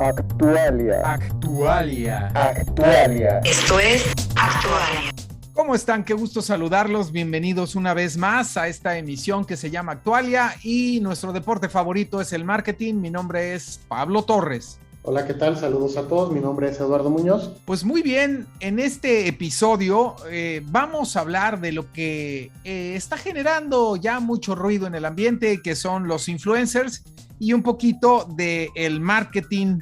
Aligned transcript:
Actualia. 0.00 1.02
Actualia. 1.04 2.28
Actualia. 2.28 3.40
Esto 3.44 3.78
es 3.78 4.02
Actualia. 4.34 5.12
¿Cómo 5.52 5.74
están? 5.74 6.04
Qué 6.04 6.14
gusto 6.14 6.40
saludarlos. 6.40 7.12
Bienvenidos 7.12 7.76
una 7.76 7.92
vez 7.92 8.16
más 8.16 8.56
a 8.56 8.68
esta 8.68 8.96
emisión 8.96 9.44
que 9.44 9.58
se 9.58 9.70
llama 9.70 9.92
Actualia 9.92 10.54
y 10.62 11.00
nuestro 11.00 11.34
deporte 11.34 11.68
favorito 11.68 12.22
es 12.22 12.32
el 12.32 12.46
marketing. 12.46 12.94
Mi 12.94 13.10
nombre 13.10 13.52
es 13.52 13.78
Pablo 13.88 14.22
Torres. 14.22 14.78
Hola, 15.02 15.26
¿qué 15.26 15.34
tal? 15.34 15.58
Saludos 15.58 15.98
a 15.98 16.08
todos. 16.08 16.32
Mi 16.32 16.40
nombre 16.40 16.70
es 16.70 16.80
Eduardo 16.80 17.10
Muñoz. 17.10 17.50
Pues 17.66 17.84
muy 17.84 18.00
bien, 18.00 18.46
en 18.60 18.78
este 18.78 19.28
episodio 19.28 20.16
eh, 20.30 20.62
vamos 20.64 21.14
a 21.14 21.20
hablar 21.20 21.60
de 21.60 21.72
lo 21.72 21.92
que 21.92 22.50
eh, 22.64 22.94
está 22.96 23.18
generando 23.18 23.96
ya 23.96 24.18
mucho 24.18 24.54
ruido 24.54 24.86
en 24.86 24.94
el 24.94 25.04
ambiente, 25.04 25.60
que 25.60 25.76
son 25.76 26.08
los 26.08 26.26
influencers 26.30 27.04
y 27.38 27.54
un 27.54 27.62
poquito 27.62 28.26
de 28.36 28.70
el 28.74 29.00
marketing 29.00 29.80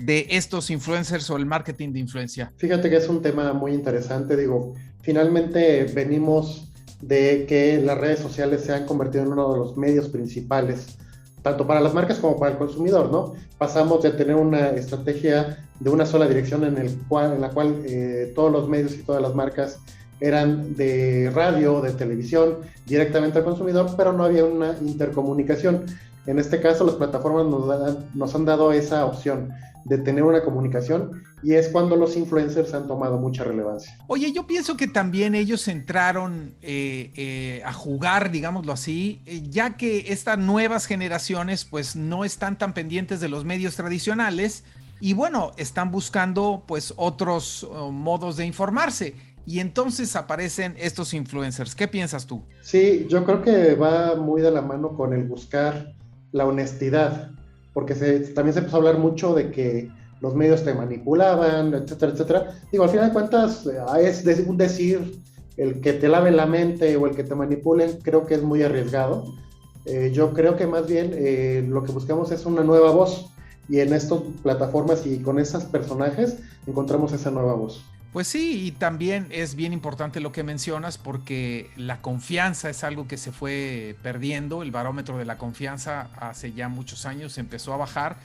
de 0.00 0.26
estos 0.30 0.70
influencers 0.70 1.28
o 1.28 1.36
el 1.36 1.44
marketing 1.44 1.92
de 1.92 2.00
influencia. 2.00 2.52
Fíjate 2.56 2.88
que 2.88 2.96
es 2.96 3.08
un 3.08 3.20
tema 3.20 3.52
muy 3.52 3.72
interesante. 3.72 4.34
Digo, 4.34 4.74
finalmente 5.02 5.84
venimos 5.94 6.70
de 7.02 7.44
que 7.46 7.80
las 7.82 7.98
redes 7.98 8.18
sociales 8.18 8.62
se 8.62 8.72
han 8.72 8.86
convertido 8.86 9.24
en 9.24 9.32
uno 9.32 9.52
de 9.52 9.58
los 9.58 9.76
medios 9.76 10.08
principales, 10.08 10.96
tanto 11.42 11.66
para 11.66 11.80
las 11.80 11.92
marcas 11.92 12.18
como 12.18 12.38
para 12.38 12.52
el 12.52 12.58
consumidor, 12.58 13.12
¿no? 13.12 13.34
Pasamos 13.58 14.02
de 14.02 14.10
tener 14.12 14.36
una 14.36 14.70
estrategia 14.70 15.66
de 15.78 15.90
una 15.90 16.06
sola 16.06 16.26
dirección 16.26 16.64
en, 16.64 17.40
la 17.40 17.50
cual 17.50 17.82
eh, 17.84 18.32
todos 18.34 18.50
los 18.50 18.68
medios 18.68 18.94
y 18.94 19.02
todas 19.02 19.20
las 19.20 19.34
marcas 19.34 19.80
eran 20.20 20.76
de 20.76 21.30
radio, 21.34 21.80
de 21.82 21.92
televisión, 21.92 22.58
directamente 22.86 23.38
al 23.38 23.44
consumidor, 23.44 23.90
pero 23.96 24.12
no 24.12 24.24
había 24.24 24.44
una 24.44 24.76
intercomunicación. 24.80 25.84
En 26.26 26.38
este 26.38 26.60
caso, 26.60 26.84
las 26.84 26.96
plataformas 26.96 27.46
nos, 27.46 28.14
nos, 28.14 28.34
han 28.34 28.44
dado 28.44 28.72
esa 28.72 29.06
opción 29.06 29.50
de 29.84 29.98
tener 29.98 30.22
una 30.22 30.42
comunicación 30.42 31.22
y 31.42 31.54
es 31.54 31.68
cuando 31.68 31.96
los 31.96 32.16
influencers 32.16 32.74
han 32.74 32.86
tomado 32.86 33.18
mucha 33.18 33.44
relevancia. 33.44 33.96
Oye, 34.08 34.30
yo 34.32 34.46
pienso 34.46 34.76
que 34.76 34.86
también 34.86 35.34
ellos 35.34 35.66
entraron 35.68 36.54
eh, 36.60 37.10
eh, 37.16 37.62
a 37.64 37.72
jugar, 37.72 38.30
digámoslo 38.30 38.72
así, 38.72 39.22
eh, 39.24 39.42
ya 39.48 39.76
que 39.76 40.12
estas 40.12 40.38
nuevas 40.38 40.86
generaciones 40.86 41.64
pues 41.64 41.96
no 41.96 42.24
están 42.24 42.58
tan 42.58 42.74
pendientes 42.74 43.20
de 43.20 43.28
los 43.28 43.44
medios 43.44 43.76
tradicionales 43.76 44.64
y 45.00 45.14
bueno, 45.14 45.52
están 45.56 45.90
buscando 45.90 46.64
pues 46.66 46.92
otros 46.96 47.62
uh, 47.62 47.90
modos 47.90 48.36
de 48.36 48.44
informarse. 48.44 49.14
Y 49.46 49.60
entonces 49.60 50.14
aparecen 50.14 50.74
estos 50.78 51.14
influencers. 51.14 51.74
¿Qué 51.74 51.88
piensas 51.88 52.26
tú? 52.26 52.42
Sí, 52.60 53.06
yo 53.08 53.24
creo 53.24 53.42
que 53.42 53.74
va 53.74 54.14
muy 54.14 54.42
de 54.42 54.50
la 54.50 54.60
mano 54.60 54.94
con 54.94 55.14
el 55.14 55.24
buscar 55.24 55.94
la 56.32 56.46
honestidad, 56.46 57.30
porque 57.72 57.94
también 57.94 58.52
se 58.52 58.60
empezó 58.60 58.76
a 58.76 58.78
hablar 58.78 58.98
mucho 58.98 59.34
de 59.34 59.50
que 59.50 59.90
los 60.20 60.34
medios 60.34 60.64
te 60.64 60.74
manipulaban, 60.74 61.74
etcétera, 61.74 62.12
etcétera. 62.12 62.60
Digo, 62.70 62.84
al 62.84 62.90
final 62.90 63.06
de 63.08 63.12
cuentas, 63.12 63.66
eh, 63.66 64.08
es 64.08 64.46
un 64.46 64.56
decir, 64.56 65.20
el 65.56 65.80
que 65.80 65.92
te 65.92 66.08
lave 66.08 66.30
la 66.30 66.46
mente 66.46 66.96
o 66.96 67.06
el 67.06 67.14
que 67.14 67.24
te 67.24 67.34
manipulen, 67.34 67.98
creo 68.02 68.26
que 68.26 68.34
es 68.34 68.42
muy 68.42 68.62
arriesgado. 68.62 69.24
Eh, 69.86 70.10
yo 70.12 70.32
creo 70.32 70.56
que 70.56 70.66
más 70.66 70.86
bien 70.86 71.12
eh, 71.14 71.64
lo 71.66 71.82
que 71.84 71.92
buscamos 71.92 72.32
es 72.32 72.44
una 72.44 72.62
nueva 72.62 72.90
voz 72.90 73.30
y 73.68 73.80
en 73.80 73.94
estas 73.94 74.20
plataformas 74.42 75.06
y 75.06 75.18
con 75.18 75.38
esos 75.38 75.64
personajes 75.64 76.38
encontramos 76.66 77.12
esa 77.12 77.30
nueva 77.30 77.54
voz. 77.54 77.82
Pues 78.12 78.26
sí, 78.26 78.66
y 78.66 78.72
también 78.72 79.28
es 79.30 79.54
bien 79.54 79.72
importante 79.72 80.18
lo 80.18 80.32
que 80.32 80.42
mencionas 80.42 80.98
porque 80.98 81.70
la 81.76 82.02
confianza 82.02 82.68
es 82.68 82.82
algo 82.82 83.06
que 83.06 83.16
se 83.16 83.30
fue 83.30 83.96
perdiendo, 84.02 84.64
el 84.64 84.72
barómetro 84.72 85.16
de 85.16 85.24
la 85.24 85.38
confianza 85.38 86.08
hace 86.18 86.52
ya 86.52 86.68
muchos 86.68 87.06
años 87.06 87.38
empezó 87.38 87.72
a 87.72 87.76
bajar. 87.76 88.16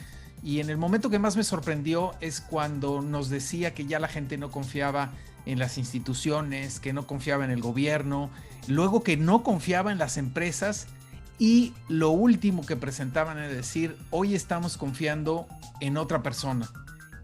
Y 0.43 0.59
en 0.59 0.71
el 0.71 0.77
momento 0.77 1.11
que 1.11 1.19
más 1.19 1.37
me 1.37 1.43
sorprendió 1.43 2.13
es 2.19 2.41
cuando 2.41 3.01
nos 3.01 3.29
decía 3.29 3.75
que 3.75 3.85
ya 3.85 3.99
la 3.99 4.07
gente 4.07 4.37
no 4.37 4.49
confiaba 4.49 5.11
en 5.45 5.59
las 5.59 5.77
instituciones, 5.77 6.79
que 6.79 6.91
no 6.91 7.05
confiaba 7.05 7.45
en 7.45 7.51
el 7.51 7.61
gobierno, 7.61 8.31
luego 8.67 9.03
que 9.03 9.17
no 9.17 9.43
confiaba 9.43 9.91
en 9.91 9.99
las 9.99 10.17
empresas 10.17 10.87
y 11.37 11.73
lo 11.89 12.09
último 12.09 12.65
que 12.65 12.75
presentaban 12.75 13.37
es 13.37 13.53
decir, 13.53 13.95
hoy 14.09 14.33
estamos 14.33 14.77
confiando 14.77 15.47
en 15.79 15.97
otra 15.97 16.23
persona 16.23 16.69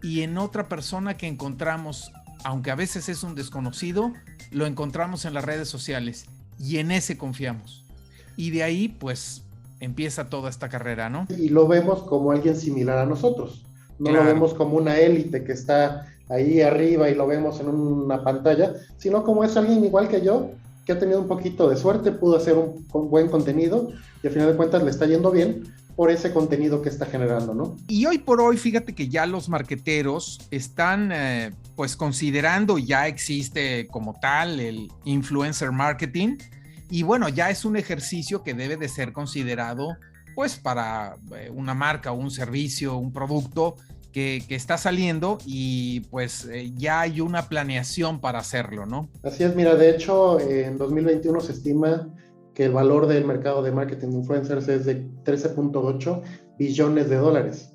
y 0.00 0.22
en 0.22 0.38
otra 0.38 0.68
persona 0.68 1.16
que 1.16 1.26
encontramos 1.26 2.12
aunque 2.44 2.70
a 2.70 2.74
veces 2.74 3.08
es 3.08 3.22
un 3.22 3.34
desconocido, 3.34 4.12
lo 4.50 4.66
encontramos 4.66 5.24
en 5.24 5.34
las 5.34 5.44
redes 5.44 5.68
sociales 5.68 6.26
y 6.58 6.78
en 6.78 6.90
ese 6.90 7.18
confiamos. 7.18 7.84
Y 8.36 8.50
de 8.50 8.62
ahí, 8.62 8.88
pues, 8.88 9.42
empieza 9.80 10.28
toda 10.28 10.48
esta 10.48 10.68
carrera, 10.68 11.10
¿no? 11.10 11.26
Y 11.36 11.48
lo 11.48 11.66
vemos 11.66 12.02
como 12.04 12.32
alguien 12.32 12.56
similar 12.56 12.98
a 12.98 13.06
nosotros. 13.06 13.64
No 13.98 14.10
lo 14.10 14.24
vemos 14.24 14.54
como 14.54 14.76
una 14.76 14.98
élite 14.98 15.44
que 15.44 15.52
está 15.52 16.08
ahí 16.28 16.60
arriba 16.60 17.08
y 17.10 17.14
lo 17.14 17.26
vemos 17.26 17.60
en 17.60 17.68
una 17.68 18.24
pantalla, 18.24 18.74
sino 18.96 19.22
como 19.22 19.44
es 19.44 19.56
alguien 19.56 19.84
igual 19.84 20.08
que 20.08 20.22
yo, 20.22 20.50
que 20.86 20.92
ha 20.92 20.98
tenido 20.98 21.20
un 21.20 21.28
poquito 21.28 21.68
de 21.68 21.76
suerte, 21.76 22.10
pudo 22.10 22.36
hacer 22.36 22.54
un, 22.54 22.86
un 22.92 23.10
buen 23.10 23.28
contenido 23.28 23.90
y 24.22 24.26
al 24.26 24.32
final 24.32 24.48
de 24.48 24.56
cuentas 24.56 24.82
le 24.82 24.90
está 24.90 25.06
yendo 25.06 25.30
bien, 25.30 25.64
por 25.96 26.10
ese 26.10 26.32
contenido 26.32 26.82
que 26.82 26.88
está 26.88 27.06
generando, 27.06 27.54
¿no? 27.54 27.76
Y 27.88 28.06
hoy 28.06 28.18
por 28.18 28.40
hoy, 28.40 28.56
fíjate 28.56 28.94
que 28.94 29.08
ya 29.08 29.26
los 29.26 29.48
marqueteros 29.48 30.40
están 30.50 31.10
eh, 31.12 31.52
pues 31.76 31.96
considerando, 31.96 32.78
ya 32.78 33.06
existe 33.06 33.86
como 33.88 34.14
tal 34.20 34.60
el 34.60 34.90
influencer 35.04 35.72
marketing 35.72 36.38
y 36.90 37.02
bueno, 37.02 37.28
ya 37.28 37.50
es 37.50 37.64
un 37.64 37.76
ejercicio 37.76 38.42
que 38.42 38.54
debe 38.54 38.76
de 38.76 38.88
ser 38.88 39.12
considerado 39.12 39.96
pues 40.34 40.56
para 40.56 41.16
eh, 41.36 41.50
una 41.54 41.74
marca, 41.74 42.12
un 42.12 42.30
servicio, 42.30 42.96
un 42.96 43.12
producto 43.12 43.76
que, 44.12 44.42
que, 44.46 44.54
está 44.54 44.78
saliendo 44.78 45.38
y 45.46 46.00
pues 46.10 46.46
eh, 46.46 46.72
ya 46.76 47.00
hay 47.00 47.20
una 47.20 47.48
planeación 47.48 48.20
para 48.20 48.38
hacerlo, 48.38 48.86
¿no? 48.86 49.08
Así 49.22 49.42
es, 49.42 49.54
mira, 49.54 49.74
de 49.74 49.90
hecho 49.90 50.38
en 50.40 50.78
2021 50.78 51.40
se 51.40 51.52
estima 51.52 52.08
que 52.54 52.64
el 52.64 52.72
valor 52.72 53.06
del 53.06 53.24
mercado 53.24 53.62
de 53.62 53.72
marketing 53.72 54.08
de 54.08 54.16
influencers 54.18 54.68
es 54.68 54.84
de 54.84 55.06
13.8 55.24 56.22
billones 56.58 57.08
de 57.08 57.16
dólares. 57.16 57.72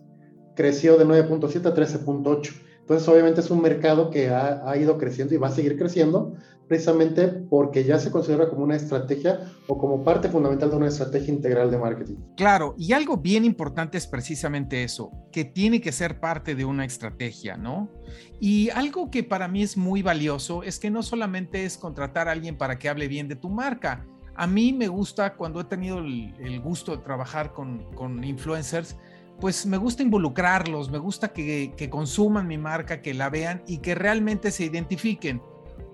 Creció 0.56 0.98
de 0.98 1.06
9.7 1.06 1.66
a 1.66 1.76
13.8. 1.76 2.54
Entonces, 2.82 3.08
obviamente 3.10 3.42
es 3.42 3.52
un 3.52 3.62
mercado 3.62 4.10
que 4.10 4.30
ha, 4.30 4.70
ha, 4.70 4.78
ido 4.78 4.98
creciendo 4.98 5.34
y 5.34 5.38
va 5.38 5.50
a 5.50 5.52
seguir 5.52 5.78
creciendo 5.78 6.36
precisamente 6.68 7.28
porque 7.28 7.84
ya 7.84 8.00
se 8.00 8.12
considera 8.12 8.50
como 8.50 8.64
una 8.64 8.76
estrategia 8.76 9.40
o 9.68 9.78
como 9.78 10.04
parte 10.04 10.30
fundamental 10.30 10.70
de 10.70 10.78
una 10.78 10.88
estrategia 10.88 11.34
integral 11.34 11.72
de 11.72 11.78
marketing. 11.78 12.16
Claro, 12.36 12.76
y 12.78 12.94
algo 12.94 13.18
bien 13.18 13.46
importante 13.46 13.98
es 13.98 14.08
precisamente 14.08 14.84
eso, 14.84 15.12
que 15.32 15.46
tiene 15.46 15.82
que 15.82 15.92
ser 15.92 16.20
parte 16.20 16.56
de 16.56 16.66
una 16.66 16.86
estrategia, 16.86 17.58
¿no? 17.58 17.90
Y 18.40 18.70
algo 18.72 19.10
que 19.10 19.24
para 19.24 19.48
mí 19.48 19.64
es 19.64 19.78
muy 19.78 20.02
valioso 20.02 20.64
es 20.64 20.80
que 20.80 20.90
no 20.90 21.04
solamente 21.04 21.66
es 21.66 21.78
contratar 21.78 22.28
a 22.28 22.32
alguien 22.32 22.58
para 22.58 22.78
que 22.78 22.90
hable 22.90 23.08
bien 23.08 23.28
de 23.28 23.36
tu 23.36 23.50
marca, 23.50 24.06
a 24.38 24.46
mí 24.46 24.72
me 24.72 24.88
gusta, 24.88 25.34
cuando 25.34 25.60
he 25.60 25.64
tenido 25.64 25.98
el, 25.98 26.62
gusto 26.62 26.96
de 26.96 27.04
trabajar 27.04 27.54
con, 27.54 28.24
influencers, 28.24 28.96
pues 29.42 29.66
me 29.66 29.78
gusta 29.78 30.04
involucrarlos, 30.04 30.92
me 30.92 31.00
gusta 31.00 31.30
que, 31.30 31.90
consuman 31.90 32.48
mi 32.48 32.58
marca, 32.60 33.02
que 33.02 33.16
la 33.16 33.30
vean 33.32 33.64
y 33.68 33.80
que 33.80 33.96
realmente 33.96 34.52
se 34.52 34.66
identifiquen. 34.66 35.42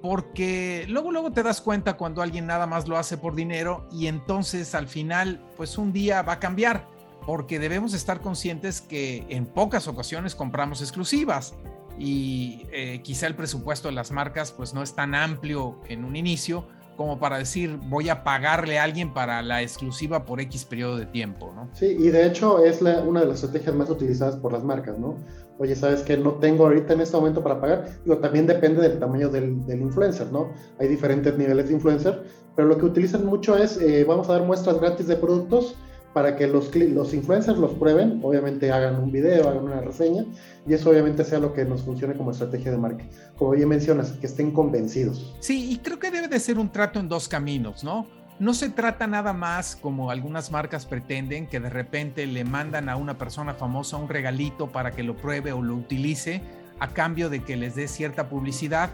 Porque 0.01 0.85
luego, 0.89 1.13
luego 1.13 1.31
te 1.31 1.43
das 1.43 1.61
cuenta 1.61 1.93
cuando 1.93 2.21
alguien 2.21 2.45
nada 2.45 2.67
más 2.67 2.89
lo 2.89 2.97
hace 2.97 3.17
por 3.17 3.35
dinero 3.35 3.87
y 3.89 4.07
entonces 4.07 4.75
al 4.75 4.89
final, 4.89 5.41
pues 5.55 5.77
un 5.77 5.93
día 5.93 6.21
va 6.21 6.33
a 6.33 6.39
cambiar. 6.39 6.89
Porque 7.25 7.57
debemos 7.57 7.93
estar 7.93 8.19
conscientes 8.19 8.81
que 8.81 9.25
en 9.29 9.45
pocas 9.45 9.87
ocasiones 9.87 10.35
compramos 10.35 10.81
exclusivas 10.81 11.53
y 11.97 12.65
eh, 12.73 12.99
quizá 13.01 13.27
el 13.27 13.35
presupuesto 13.35 13.87
de 13.87 13.93
las 13.93 14.11
marcas 14.11 14.51
pues 14.51 14.73
no 14.73 14.83
es 14.83 14.93
tan 14.93 15.15
amplio 15.15 15.79
en 15.87 16.03
un 16.03 16.17
inicio, 16.17 16.67
como 16.95 17.19
para 17.19 17.37
decir 17.37 17.79
voy 17.89 18.09
a 18.09 18.23
pagarle 18.23 18.79
a 18.79 18.83
alguien 18.83 19.13
para 19.13 19.41
la 19.41 19.61
exclusiva 19.61 20.25
por 20.25 20.39
X 20.41 20.65
periodo 20.65 20.97
de 20.97 21.05
tiempo, 21.05 21.51
¿no? 21.55 21.69
Sí, 21.73 21.95
y 21.99 22.09
de 22.09 22.27
hecho 22.27 22.63
es 22.63 22.81
una 22.81 23.21
de 23.21 23.27
las 23.27 23.43
estrategias 23.43 23.75
más 23.75 23.89
utilizadas 23.89 24.35
por 24.35 24.53
las 24.53 24.63
marcas, 24.63 24.97
¿no? 24.97 25.17
Oye, 25.59 25.75
sabes 25.75 26.01
que 26.01 26.17
no 26.17 26.33
tengo 26.33 26.65
ahorita 26.65 26.93
en 26.93 27.01
este 27.01 27.15
momento 27.15 27.43
para 27.43 27.61
pagar, 27.61 27.87
digo, 28.03 28.17
también 28.17 28.47
depende 28.47 28.81
del 28.81 28.99
tamaño 28.99 29.29
del, 29.29 29.65
del 29.65 29.81
influencer, 29.81 30.31
¿no? 30.31 30.51
Hay 30.79 30.87
diferentes 30.87 31.37
niveles 31.37 31.67
de 31.67 31.73
influencer, 31.73 32.23
pero 32.55 32.67
lo 32.67 32.77
que 32.77 32.85
utilizan 32.85 33.25
mucho 33.25 33.57
es, 33.57 33.77
eh, 33.77 34.03
vamos 34.03 34.29
a 34.29 34.33
dar 34.33 34.43
muestras 34.43 34.79
gratis 34.79 35.07
de 35.07 35.15
productos 35.15 35.75
para 36.13 36.35
que 36.35 36.47
los, 36.47 36.73
los 36.75 37.13
influencers 37.13 37.57
los 37.57 37.71
prueben, 37.73 38.19
obviamente 38.23 38.71
hagan 38.71 38.95
un 39.01 39.11
video, 39.11 39.49
hagan 39.49 39.63
una 39.63 39.81
reseña, 39.81 40.25
y 40.67 40.73
eso 40.73 40.89
obviamente 40.89 41.23
sea 41.23 41.39
lo 41.39 41.53
que 41.53 41.65
nos 41.65 41.81
funcione 41.81 42.13
como 42.13 42.31
estrategia 42.31 42.71
de 42.71 42.77
marketing. 42.77 43.09
Como 43.35 43.51
bien 43.51 43.67
mencionas, 43.67 44.11
que 44.11 44.27
estén 44.27 44.51
convencidos. 44.51 45.35
Sí, 45.39 45.71
y 45.71 45.77
creo 45.79 45.99
que 45.99 46.11
debe 46.11 46.27
de 46.27 46.39
ser 46.39 46.59
un 46.59 46.71
trato 46.71 46.99
en 46.99 47.09
dos 47.09 47.27
caminos, 47.27 47.83
¿no? 47.83 48.07
No 48.39 48.53
se 48.53 48.69
trata 48.69 49.07
nada 49.07 49.33
más 49.33 49.75
como 49.75 50.09
algunas 50.09 50.51
marcas 50.51 50.85
pretenden, 50.85 51.47
que 51.47 51.59
de 51.59 51.69
repente 51.69 52.25
le 52.25 52.43
mandan 52.43 52.89
a 52.89 52.95
una 52.95 53.17
persona 53.17 53.53
famosa 53.53 53.97
un 53.97 54.09
regalito 54.09 54.71
para 54.71 54.91
que 54.91 55.03
lo 55.03 55.15
pruebe 55.15 55.51
o 55.51 55.61
lo 55.61 55.75
utilice 55.75 56.41
a 56.79 56.89
cambio 56.89 57.29
de 57.29 57.43
que 57.43 57.55
les 57.55 57.75
dé 57.75 57.87
cierta 57.87 58.29
publicidad 58.29 58.89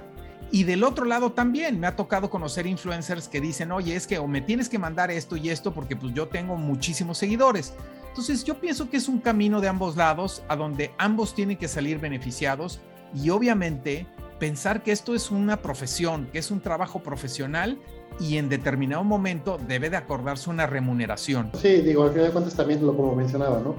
y 0.51 0.63
del 0.63 0.83
otro 0.83 1.05
lado 1.05 1.31
también 1.31 1.79
me 1.79 1.87
ha 1.87 1.95
tocado 1.95 2.29
conocer 2.29 2.65
influencers 2.65 3.27
que 3.27 3.39
dicen, 3.39 3.71
oye, 3.71 3.95
es 3.95 4.07
que 4.07 4.17
o 4.17 4.27
me 4.27 4.41
tienes 4.41 4.67
que 4.69 4.79
mandar 4.79 5.11
esto 5.11 5.37
y 5.37 5.49
esto 5.49 5.73
porque 5.73 5.95
pues 5.95 6.13
yo 6.13 6.27
tengo 6.27 6.55
muchísimos 6.55 7.17
seguidores. 7.17 7.73
Entonces 8.07 8.43
yo 8.43 8.59
pienso 8.59 8.89
que 8.89 8.97
es 8.97 9.07
un 9.07 9.19
camino 9.19 9.61
de 9.61 9.67
ambos 9.67 9.95
lados 9.95 10.43
a 10.47 10.55
donde 10.55 10.91
ambos 10.97 11.35
tienen 11.35 11.57
que 11.57 11.67
salir 11.67 11.99
beneficiados 11.99 12.79
y 13.13 13.29
obviamente 13.29 14.07
pensar 14.39 14.81
que 14.81 14.91
esto 14.91 15.13
es 15.13 15.29
una 15.29 15.61
profesión, 15.61 16.27
que 16.31 16.39
es 16.39 16.49
un 16.49 16.61
trabajo 16.61 17.03
profesional 17.03 17.77
y 18.19 18.37
en 18.37 18.49
determinado 18.49 19.03
momento 19.03 19.59
debe 19.67 19.89
de 19.89 19.97
acordarse 19.97 20.49
una 20.49 20.65
remuneración. 20.65 21.51
Sí, 21.61 21.81
digo, 21.81 22.03
al 22.03 22.11
final 22.11 22.25
de 22.27 22.31
cuentas 22.31 22.55
también 22.55 22.85
lo 22.85 22.95
como 22.95 23.15
mencionaba, 23.15 23.59
¿no? 23.59 23.75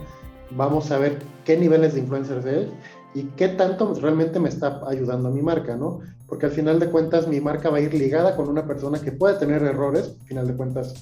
Vamos 0.53 0.91
a 0.91 0.99
ver 0.99 1.19
qué 1.45 1.57
niveles 1.57 1.95
de 1.95 2.01
influencers 2.01 2.45
es 2.45 2.69
y 3.15 3.25
qué 3.37 3.49
tanto 3.49 3.95
realmente 3.95 4.39
me 4.39 4.49
está 4.49 4.81
ayudando 4.87 5.29
a 5.29 5.33
mi 5.33 5.43
marca, 5.43 5.77
¿no? 5.77 6.01
Porque 6.27 6.47
al 6.47 6.53
final 6.53 6.79
de 6.79 6.91
cuentas 6.91 7.27
mi 7.27 7.41
marca 7.41 7.71
va 7.71 7.79
a 7.79 7.81
ir 7.81 7.93
ligada 7.93 8.37
con 8.37 8.49
una 8.49 8.67
persona 8.67 9.01
que 9.01 9.13
puede 9.13 9.39
tener 9.39 9.63
errores, 9.63 10.15
al 10.21 10.27
final 10.27 10.47
de 10.47 10.55
cuentas 10.55 10.95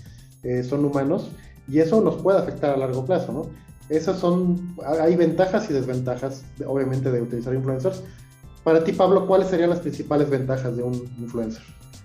eh, 0.42 0.62
son 0.62 0.84
humanos, 0.84 1.30
y 1.68 1.80
eso 1.80 2.00
nos 2.00 2.16
puede 2.16 2.38
afectar 2.38 2.70
a 2.74 2.76
largo 2.76 3.04
plazo, 3.04 3.32
¿no? 3.32 3.42
Esas 3.88 4.18
son, 4.18 4.76
hay 5.00 5.16
ventajas 5.16 5.70
y 5.70 5.72
desventajas, 5.72 6.44
obviamente, 6.66 7.10
de 7.10 7.22
utilizar 7.22 7.54
influencers. 7.54 8.02
Para 8.62 8.84
ti, 8.84 8.92
Pablo, 8.92 9.26
¿cuáles 9.26 9.48
serían 9.48 9.70
las 9.70 9.80
principales 9.80 10.28
ventajas 10.28 10.76
de 10.76 10.82
un 10.82 10.94
influencer? 11.18 11.62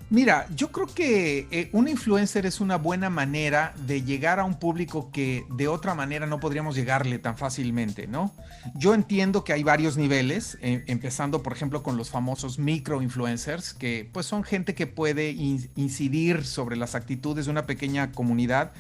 Mira, 0.10 0.48
yo 0.56 0.72
creo 0.72 0.86
que 0.88 1.48
eh, 1.50 1.70
un 1.72 1.88
influencer 1.88 2.46
es 2.46 2.60
una 2.60 2.78
buena 2.78 3.10
manera 3.10 3.74
de 3.88 4.04
llegar 4.04 4.40
a 4.40 4.44
un 4.44 4.60
público 4.60 5.10
que 5.12 5.46
de 5.50 5.68
otra 5.68 5.96
manera 5.96 6.28
no 6.28 6.40
podríamos 6.40 6.76
llegarle 6.76 7.18
tan 7.18 7.36
fácilmente, 7.36 8.06
¿no? 8.06 8.32
Yo 8.76 8.94
entiendo 8.94 9.44
que 9.44 9.54
hay 9.54 9.64
varios 9.64 9.98
niveles, 9.98 10.58
eh, 10.62 10.84
empezando 10.88 11.42
por 11.42 11.54
ejemplo 11.54 11.82
con 11.82 11.98
los 11.98 12.12
famosos 12.12 12.60
micro 12.60 13.02
influencers, 13.02 13.74
que 13.74 14.08
pues 14.14 14.28
son 14.28 14.44
gente 14.44 14.76
que 14.76 14.86
puede 14.86 15.32
incidir 15.32 16.46
sobre 16.46 16.76
las 16.76 16.94
actitudes 16.94 17.46
de 17.46 17.52
una 17.52 17.66
pequeña 17.66 18.12
comunidad. 18.12 18.72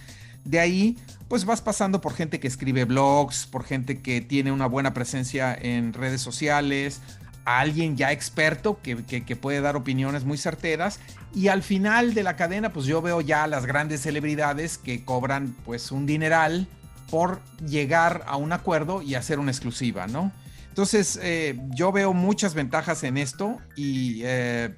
De 0.45 0.59
ahí, 0.59 0.97
pues 1.29 1.45
vas 1.45 1.61
pasando 1.61 2.01
por 2.01 2.13
gente 2.13 2.39
que 2.39 2.47
escribe 2.47 2.85
blogs, 2.85 3.47
por 3.47 3.63
gente 3.63 4.01
que 4.01 4.21
tiene 4.21 4.51
una 4.51 4.67
buena 4.67 4.93
presencia 4.93 5.57
en 5.59 5.93
redes 5.93 6.21
sociales, 6.21 7.01
a 7.45 7.59
alguien 7.59 7.97
ya 7.97 8.11
experto 8.11 8.79
que, 8.81 8.95
puede 9.35 9.61
dar 9.61 9.75
opiniones 9.75 10.23
muy 10.23 10.37
certeras 10.37 10.99
y 11.33 11.47
al 11.47 11.63
final 11.63 12.13
de 12.13 12.23
la 12.23 12.35
cadena 12.35 12.71
pues 12.71 12.85
yo 12.85 13.01
veo 13.01 13.21
ya 13.21 13.47
las 13.47 13.65
grandes 13.65 14.01
celebridades 14.01 14.77
que 14.77 15.03
cobran 15.03 15.55
pues 15.65 15.91
un 15.91 16.05
dineral 16.05 16.67
por 17.09 17.41
llegar 17.67 18.23
a 18.27 18.37
un 18.37 18.53
acuerdo 18.53 19.01
y 19.01 19.15
hacer 19.15 19.39
una 19.39 19.51
exclusiva, 19.51 20.07
¿no? 20.07 20.31
Entonces 20.69 21.19
eh, 21.21 21.59
yo 21.75 21.91
veo 21.91 22.13
muchas 22.13 22.55
ventajas 22.55 23.03
en 23.03 23.17
esto 23.17 23.59
y 23.75 24.21
eh, 24.23 24.73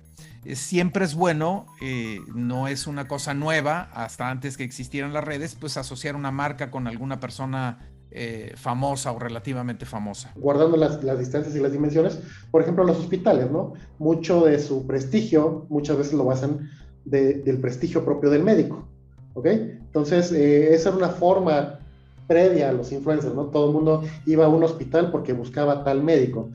siempre 0.53 1.06
es 1.06 1.15
bueno, 1.15 1.65
eh, 1.81 2.19
no 2.35 2.67
es 2.67 2.85
una 2.85 3.07
cosa 3.07 3.33
nueva, 3.33 3.89
hasta 3.94 4.29
antes 4.29 4.57
que 4.57 4.63
existieran 4.63 5.13
las 5.13 5.23
redes, 5.23 5.56
pues 5.56 5.77
asociar 5.77 6.15
una 6.15 6.31
marca 6.31 6.69
con 6.69 6.88
alguna 6.88 7.19
persona 7.19 7.79
eh, 8.17 8.53
famosa 8.56 9.12
o 9.12 9.19
relativamente 9.19 9.85
famosa. 9.85 10.31
Guardando 10.35 10.77
las, 10.77 11.01
distancias 11.19 11.53
y 11.53 11.59
las 11.59 11.73
dimensiones, 11.73 12.17
por 12.50 12.62
ejemplo, 12.62 12.85
los 12.85 12.97
hospitales, 12.97 13.51
¿no? 13.51 13.73
Mucho 14.00 14.45
de 14.45 14.57
su 14.59 14.88
prestigio, 14.88 15.65
muchas 15.67 15.97
veces 15.97 16.13
lo 16.13 16.23
basan 16.23 16.69
del 17.03 17.59
prestigio 17.59 18.06
propio 18.06 18.29
del 18.29 18.41
médico, 18.41 18.88
¿ok? 19.33 19.45
Entonces, 19.47 20.31
eh, 20.31 20.73
esa 20.73 20.89
era 20.89 20.97
una 20.97 21.09
forma 21.09 21.79
previa 22.25 22.69
a 22.69 22.71
los 22.71 22.91
influencers, 22.94 23.35
¿no? 23.35 23.47
Todo 23.47 23.67
el 23.67 23.73
mundo 23.73 24.03
iba 24.25 24.45
a 24.45 24.50
un 24.50 24.63
hospital 24.63 25.12
porque 25.12 25.33
buscaba 25.33 25.83
tal 25.83 26.01
médico. 26.01 26.51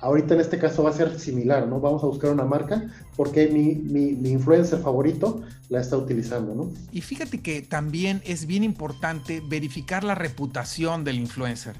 Ahorita 0.00 0.34
en 0.34 0.40
este 0.40 0.58
caso 0.58 0.82
va 0.82 0.90
a 0.90 0.94
ser 0.94 1.18
similar, 1.18 1.66
¿no? 1.66 1.80
Vamos 1.80 2.02
a 2.02 2.06
buscar 2.06 2.30
una 2.30 2.44
marca 2.44 2.90
porque 3.16 3.48
mi, 3.48 3.74
mi, 3.74 4.30
influencer 4.30 4.80
favorito 4.80 5.42
la 5.68 5.80
está 5.80 5.96
utilizando, 5.96 6.54
¿no? 6.54 6.70
Y 6.90 7.02
fíjate 7.02 7.40
que 7.40 7.60
también 7.60 8.22
es 8.24 8.46
bien 8.46 8.64
importante 8.64 9.42
verificar 9.46 10.02
la 10.02 10.14
reputación 10.14 11.04
del 11.04 11.16
influencer. 11.16 11.76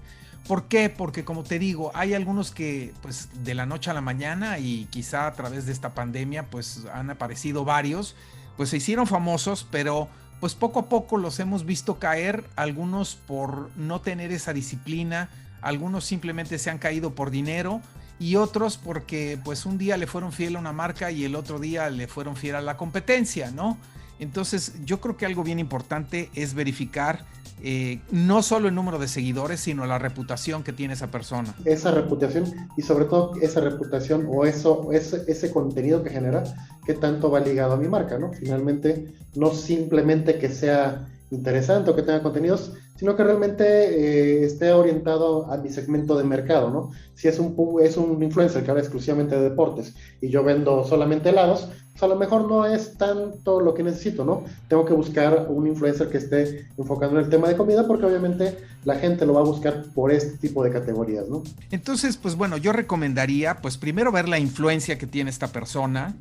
¿Por 0.46 0.64
qué? 0.64 0.90
Porque 0.90 1.24
como 1.24 1.44
te 1.44 1.58
digo, 1.58 1.92
hay 1.94 2.12
algunos 2.12 2.50
que 2.50 2.92
pues 3.02 3.28
de 3.42 3.54
la 3.54 3.66
noche 3.66 3.90
a 3.90 3.94
la 3.94 4.00
mañana 4.00 4.58
y 4.58 4.86
quizá 4.90 5.26
a 5.26 5.32
través 5.32 5.64
de 5.64 5.72
esta 5.72 5.94
pandemia 5.94 6.50
pues 6.50 6.84
han 6.92 7.08
aparecido 7.10 7.64
varios, 7.64 8.16
pues 8.56 8.68
se 8.70 8.78
hicieron 8.78 9.06
famosos, 9.06 9.66
pero 9.70 10.08
pues 10.40 10.54
poco 10.54 10.80
a 10.80 10.88
poco 10.88 11.18
los 11.18 11.38
hemos 11.38 11.64
visto 11.64 11.98
caer, 11.98 12.44
algunos 12.56 13.14
por 13.14 13.70
no 13.76 14.00
tener 14.00 14.32
esa 14.32 14.52
disciplina, 14.52 15.28
algunos 15.62 16.04
simplemente 16.04 16.58
se 16.58 16.70
han 16.70 16.78
caído 16.78 17.14
por 17.14 17.30
dinero 17.30 17.80
y 18.20 18.36
otros 18.36 18.76
porque 18.76 19.38
pues 19.42 19.66
un 19.66 19.78
día 19.78 19.96
le 19.96 20.06
fueron 20.06 20.30
fiel 20.30 20.54
a 20.54 20.60
una 20.60 20.72
marca 20.72 21.10
y 21.10 21.24
el 21.24 21.34
otro 21.34 21.58
día 21.58 21.88
le 21.90 22.06
fueron 22.06 22.36
fiel 22.36 22.54
a 22.54 22.60
la 22.60 22.76
competencia, 22.76 23.50
¿no? 23.50 23.78
Entonces 24.20 24.74
yo 24.84 25.00
creo 25.00 25.16
que 25.16 25.24
algo 25.24 25.42
bien 25.42 25.58
importante 25.58 26.30
es 26.34 26.52
verificar 26.52 27.24
eh, 27.62 28.00
no 28.10 28.42
solo 28.42 28.68
el 28.68 28.74
número 28.74 28.98
de 28.98 29.08
seguidores, 29.08 29.60
sino 29.60 29.86
la 29.86 29.98
reputación 29.98 30.62
que 30.62 30.72
tiene 30.72 30.94
esa 30.94 31.10
persona. 31.10 31.54
Esa 31.64 31.90
reputación 31.90 32.44
y 32.76 32.82
sobre 32.82 33.06
todo 33.06 33.32
esa 33.40 33.60
reputación 33.60 34.26
o 34.30 34.44
eso, 34.44 34.92
ese, 34.92 35.24
ese 35.26 35.50
contenido 35.50 36.02
que 36.02 36.10
genera, 36.10 36.44
que 36.84 36.94
tanto 36.94 37.30
va 37.30 37.40
ligado 37.40 37.72
a 37.72 37.76
mi 37.76 37.88
marca, 37.88 38.18
¿no? 38.18 38.32
Finalmente, 38.32 39.14
no 39.34 39.52
simplemente 39.52 40.38
que 40.38 40.50
sea 40.50 41.08
interesante 41.30 41.90
o 41.90 41.96
que 41.96 42.02
tenga 42.02 42.22
contenidos, 42.22 42.72
sino 43.00 43.16
que 43.16 43.24
realmente 43.24 43.64
eh, 43.64 44.44
esté 44.44 44.72
orientado 44.72 45.50
a 45.50 45.56
mi 45.56 45.70
segmento 45.70 46.18
de 46.18 46.24
mercado, 46.24 46.68
¿no? 46.68 46.90
Si 47.14 47.28
es 47.28 47.38
un, 47.38 47.56
es 47.82 47.96
un 47.96 48.22
influencer 48.22 48.62
que 48.62 48.70
habla 48.70 48.82
exclusivamente 48.82 49.36
de 49.36 49.48
deportes 49.48 49.94
y 50.20 50.28
yo 50.28 50.44
vendo 50.44 50.84
solamente 50.84 51.30
helados, 51.30 51.70
pues 51.92 52.02
a 52.02 52.08
lo 52.08 52.16
mejor 52.16 52.46
no 52.46 52.66
es 52.66 52.98
tanto 52.98 53.62
lo 53.62 53.72
que 53.72 53.82
necesito, 53.82 54.26
¿no? 54.26 54.44
Tengo 54.68 54.84
que 54.84 54.92
buscar 54.92 55.46
un 55.48 55.66
influencer 55.66 56.10
que 56.10 56.18
esté 56.18 56.68
enfocado 56.76 57.12
en 57.12 57.24
el 57.24 57.30
tema 57.30 57.48
de 57.48 57.56
comida 57.56 57.86
porque 57.86 58.04
obviamente 58.04 58.58
la 58.84 58.96
gente 58.96 59.24
lo 59.24 59.32
va 59.32 59.40
a 59.40 59.44
buscar 59.44 59.82
por 59.94 60.12
este 60.12 60.36
tipo 60.36 60.62
de 60.62 60.70
categorías, 60.70 61.26
¿no? 61.26 61.42
Entonces, 61.70 62.18
pues 62.18 62.34
bueno, 62.34 62.58
yo 62.58 62.74
recomendaría, 62.74 63.62
pues 63.62 63.78
primero 63.78 64.12
ver 64.12 64.28
la 64.28 64.38
influencia 64.38 64.98
que 64.98 65.06
tiene 65.06 65.30
esta 65.30 65.48
persona, 65.48 66.16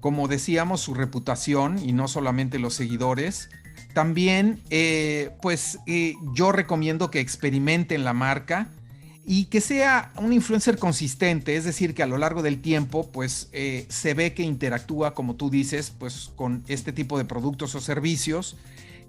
como 0.00 0.28
decíamos, 0.28 0.80
su 0.80 0.94
reputación 0.94 1.78
y 1.78 1.92
no 1.92 2.08
solamente 2.08 2.58
los 2.58 2.72
seguidores, 2.72 3.50
también, 3.92 4.60
eh, 4.70 5.30
pues 5.42 5.78
eh, 5.86 6.14
yo 6.34 6.52
recomiendo 6.52 7.10
que 7.10 7.20
experimenten 7.20 8.04
la 8.04 8.14
marca 8.14 8.68
y 9.24 9.44
que 9.44 9.60
sea 9.60 10.12
un 10.16 10.32
influencer 10.32 10.78
consistente, 10.78 11.56
es 11.56 11.64
decir, 11.64 11.94
que 11.94 12.02
a 12.02 12.06
lo 12.06 12.18
largo 12.18 12.42
del 12.42 12.60
tiempo, 12.60 13.10
pues 13.12 13.48
eh, 13.52 13.86
se 13.88 14.14
ve 14.14 14.34
que 14.34 14.42
interactúa, 14.42 15.14
como 15.14 15.36
tú 15.36 15.50
dices, 15.50 15.92
pues 15.96 16.30
con 16.34 16.64
este 16.66 16.92
tipo 16.92 17.18
de 17.18 17.24
productos 17.24 17.74
o 17.74 17.80
servicios, 17.80 18.56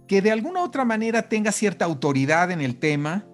que 0.08 0.22
de 0.22 0.32
alguna 0.32 0.62
u 0.62 0.64
otra 0.66 0.86
manera 0.86 1.30
tenga 1.30 1.52
cierta 1.52 1.86
autoridad 1.86 2.52
en 2.52 2.62
el 2.62 2.76
tema, 2.76 3.26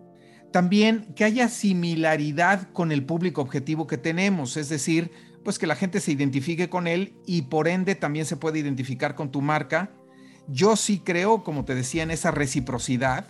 también 0.51 1.13
que 1.15 1.25
haya 1.25 1.49
similaridad 1.49 2.71
con 2.71 2.91
el 2.91 3.03
público 3.03 3.41
objetivo 3.41 3.87
que 3.87 3.97
tenemos, 3.97 4.55
es 4.55 4.69
decir, 4.69 5.11
pues 5.43 5.59
que 5.59 5.67
la 5.67 5.75
gente 5.75 5.99
se 5.99 6.11
identifique 6.11 6.69
con 6.69 6.87
él 6.87 7.13
y 7.25 7.43
por 7.43 7.67
ende 7.67 7.95
también 7.95 8.25
se 8.25 8.37
puede 8.37 8.59
identificar 8.59 9.15
con 9.15 9.31
tu 9.31 9.41
marca 9.41 9.91
yo 10.51 10.75
sí 10.75 10.99
creo, 10.99 11.43
como 11.43 11.65
te 11.65 11.75
decía, 11.75 12.03
en 12.03 12.11
esa 12.11 12.31
reciprocidad. 12.31 13.25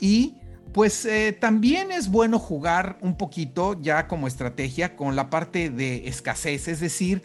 Y 0.00 0.36
pues 0.72 1.04
eh, 1.04 1.36
también 1.38 1.92
es 1.92 2.10
bueno 2.10 2.38
jugar 2.38 2.98
un 3.02 3.16
poquito 3.16 3.80
ya 3.80 4.08
como 4.08 4.26
estrategia 4.26 4.96
con 4.96 5.16
la 5.16 5.28
parte 5.28 5.70
de 5.70 6.08
escasez, 6.08 6.66
es 6.68 6.80
decir, 6.80 7.22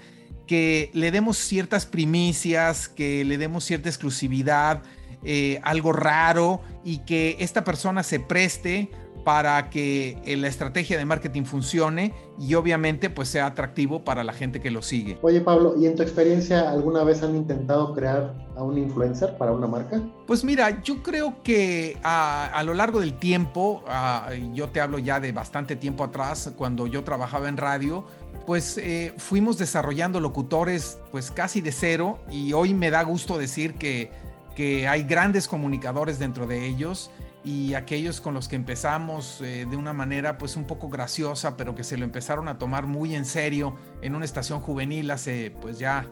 que 0.48 0.92
le 0.94 1.12
demos 1.12 1.38
ciertas 1.38 1.86
primicias, 1.86 2.88
que 2.90 3.24
le 3.24 3.38
demos 3.38 3.64
cierta 3.64 3.90
exclusividad, 3.90 4.84
eh, 5.24 5.60
algo 5.64 5.94
raro 5.94 6.62
y 6.84 7.00
que 7.00 7.38
esta 7.40 7.64
persona 7.64 8.04
se 8.04 8.20
preste 8.20 8.90
para 9.28 9.70
que 9.70 10.18
eh, 10.24 10.38
la 10.38 10.48
estrategia 10.48 10.98
de 10.98 11.04
marketing 11.04 11.44
funcione 11.44 12.14
y 12.40 12.54
obviamente 12.54 13.10
pues 13.10 13.28
sea 13.28 13.48
atractivo 13.48 14.06
para 14.06 14.24
la 14.24 14.32
gente 14.32 14.62
que 14.62 14.72
lo 14.72 14.82
sigue. 14.82 15.18
Oye 15.22 15.42
Pablo, 15.42 15.76
¿y 15.78 15.86
en 15.86 15.98
tu 15.98 16.02
experiencia 16.02 16.72
alguna 16.72 17.04
vez 17.04 17.22
han 17.24 17.36
intentado 17.36 17.94
crear 17.94 18.34
a 18.56 18.64
un 18.64 18.78
influencer 18.78 19.36
para 19.38 19.52
una 19.52 19.68
marca? 19.68 20.02
Pues 20.28 20.46
mira, 20.46 20.82
yo 20.82 21.04
creo 21.04 21.44
que 21.44 21.98
a, 22.04 22.64
lo 22.64 22.74
largo 22.74 23.02
del 23.02 23.16
tiempo, 23.20 23.84
yo 24.54 24.70
te 24.70 24.80
hablo 24.80 24.98
ya 24.98 25.20
de 25.20 25.34
bastante 25.34 25.76
tiempo 25.76 26.06
atrás, 26.06 26.54
cuando 26.56 26.88
yo 26.88 27.04
trabajaba 27.04 27.50
en 27.50 27.58
radio, 27.58 28.06
pues 28.46 28.78
eh, 28.78 29.14
fuimos 29.18 29.58
desarrollando 29.58 30.22
locutores 30.22 31.00
pues 31.12 31.32
casi 31.32 31.60
de 31.60 31.74
cero 31.74 32.20
y 32.32 32.54
hoy 32.54 32.74
me 32.74 32.92
da 32.92 33.04
gusto 33.04 33.38
decir 33.38 33.74
que, 33.74 34.10
que 34.56 34.88
hay 34.88 35.04
grandes 35.04 35.50
comunicadores 35.50 36.18
dentro 36.18 36.48
de 36.48 36.66
ellos 36.66 37.12
y 37.48 37.76
aquellos 37.76 38.20
con 38.20 38.34
los 38.34 38.50
que 38.50 38.58
empezamos 38.58 39.40
eh, 39.40 39.66
de 39.70 39.78
una 39.78 39.94
manera 39.94 40.38
pues 40.38 40.58
un 40.58 40.66
poco 40.66 40.90
graciosa, 40.90 41.56
pero 41.56 41.76
que 41.76 41.86
se 41.86 41.96
lo 41.96 42.04
empezaron 42.04 42.50
a 42.50 42.58
tomar 42.58 42.88
muy 42.88 43.16
en 43.16 43.24
serio 43.24 43.78
en 44.02 44.16
una 44.16 44.26
estación 44.26 44.60
juvenil 44.60 45.10
hace 45.12 45.56
pues 45.62 45.80
ya 45.80 46.08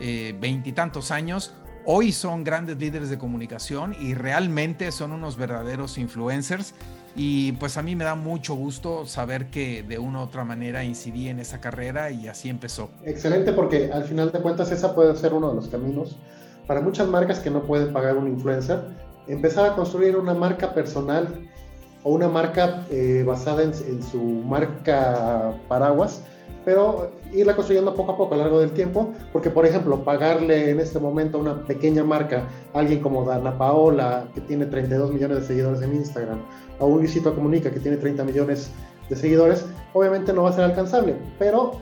eh, 0.00 0.36
veintitantos 0.38 1.10
años, 1.10 1.54
hoy 1.86 2.12
son 2.12 2.44
grandes 2.44 2.76
líderes 2.78 3.10
de 3.10 3.18
comunicación 3.18 3.96
y 3.98 4.14
realmente 4.14 4.92
son 4.92 5.10
unos 5.10 5.36
verdaderos 5.36 5.98
influencers. 5.98 6.72
Y 7.16 7.52
pues 7.52 7.78
a 7.78 7.82
mí 7.82 7.96
me 7.96 8.04
da 8.04 8.14
mucho 8.14 8.54
gusto 8.54 9.06
saber 9.06 9.46
que 9.46 9.82
de 9.82 9.98
una 9.98 10.20
u 10.20 10.22
otra 10.22 10.44
manera 10.44 10.84
incidí 10.84 11.28
en 11.28 11.40
esa 11.40 11.60
carrera 11.60 12.12
y 12.12 12.28
así 12.28 12.48
empezó. 12.48 12.90
Excelente 13.04 13.52
porque 13.52 13.90
al 13.90 14.04
final 14.04 14.30
de 14.30 14.38
cuentas 14.38 14.70
esa 14.70 14.94
puede 14.94 15.16
ser 15.16 15.34
uno 15.34 15.48
de 15.48 15.56
los 15.56 15.66
caminos 15.66 16.16
para 16.68 16.80
muchas 16.80 17.08
marcas 17.08 17.40
que 17.40 17.50
no 17.50 17.62
pueden 17.62 17.92
pagar 17.92 18.16
un 18.16 18.28
influencer 18.28 19.05
empezar 19.28 19.70
a 19.70 19.74
construir 19.74 20.16
una 20.16 20.34
marca 20.34 20.72
personal 20.74 21.28
o 22.02 22.10
una 22.12 22.28
marca 22.28 22.86
eh, 22.90 23.24
basada 23.26 23.62
en, 23.62 24.02
su 24.02 24.22
marca 24.22 25.52
paraguas, 25.68 26.22
pero 26.64 27.10
irla 27.32 27.56
construyendo 27.56 27.94
poco 27.94 28.12
a 28.12 28.16
poco 28.16 28.34
a 28.34 28.36
lo 28.36 28.42
largo 28.44 28.60
del 28.60 28.70
tiempo, 28.70 29.12
porque 29.32 29.50
por 29.50 29.66
ejemplo, 29.66 30.04
pagarle 30.04 30.70
en 30.70 30.78
este 30.78 31.00
momento 31.00 31.38
a 31.38 31.40
una 31.40 31.62
pequeña 31.64 32.04
marca, 32.04 32.44
alguien 32.74 33.00
como 33.00 33.24
Dana 33.24 33.58
Paola, 33.58 34.28
que 34.34 34.40
tiene 34.40 34.66
32 34.66 35.12
millones 35.12 35.40
de 35.40 35.46
seguidores 35.46 35.82
en 35.82 35.96
Instagram, 35.96 36.38
o 36.78 36.86
un 36.86 36.98
Luisito 36.98 37.34
Comunica, 37.34 37.70
que 37.70 37.80
tiene 37.80 37.96
30 37.96 38.22
millones 38.24 38.70
de 39.08 39.16
seguidores, 39.16 39.64
obviamente 39.92 40.32
no 40.32 40.44
va 40.44 40.50
a 40.50 40.52
ser 40.52 40.64
alcanzable, 40.64 41.16
pero 41.38 41.80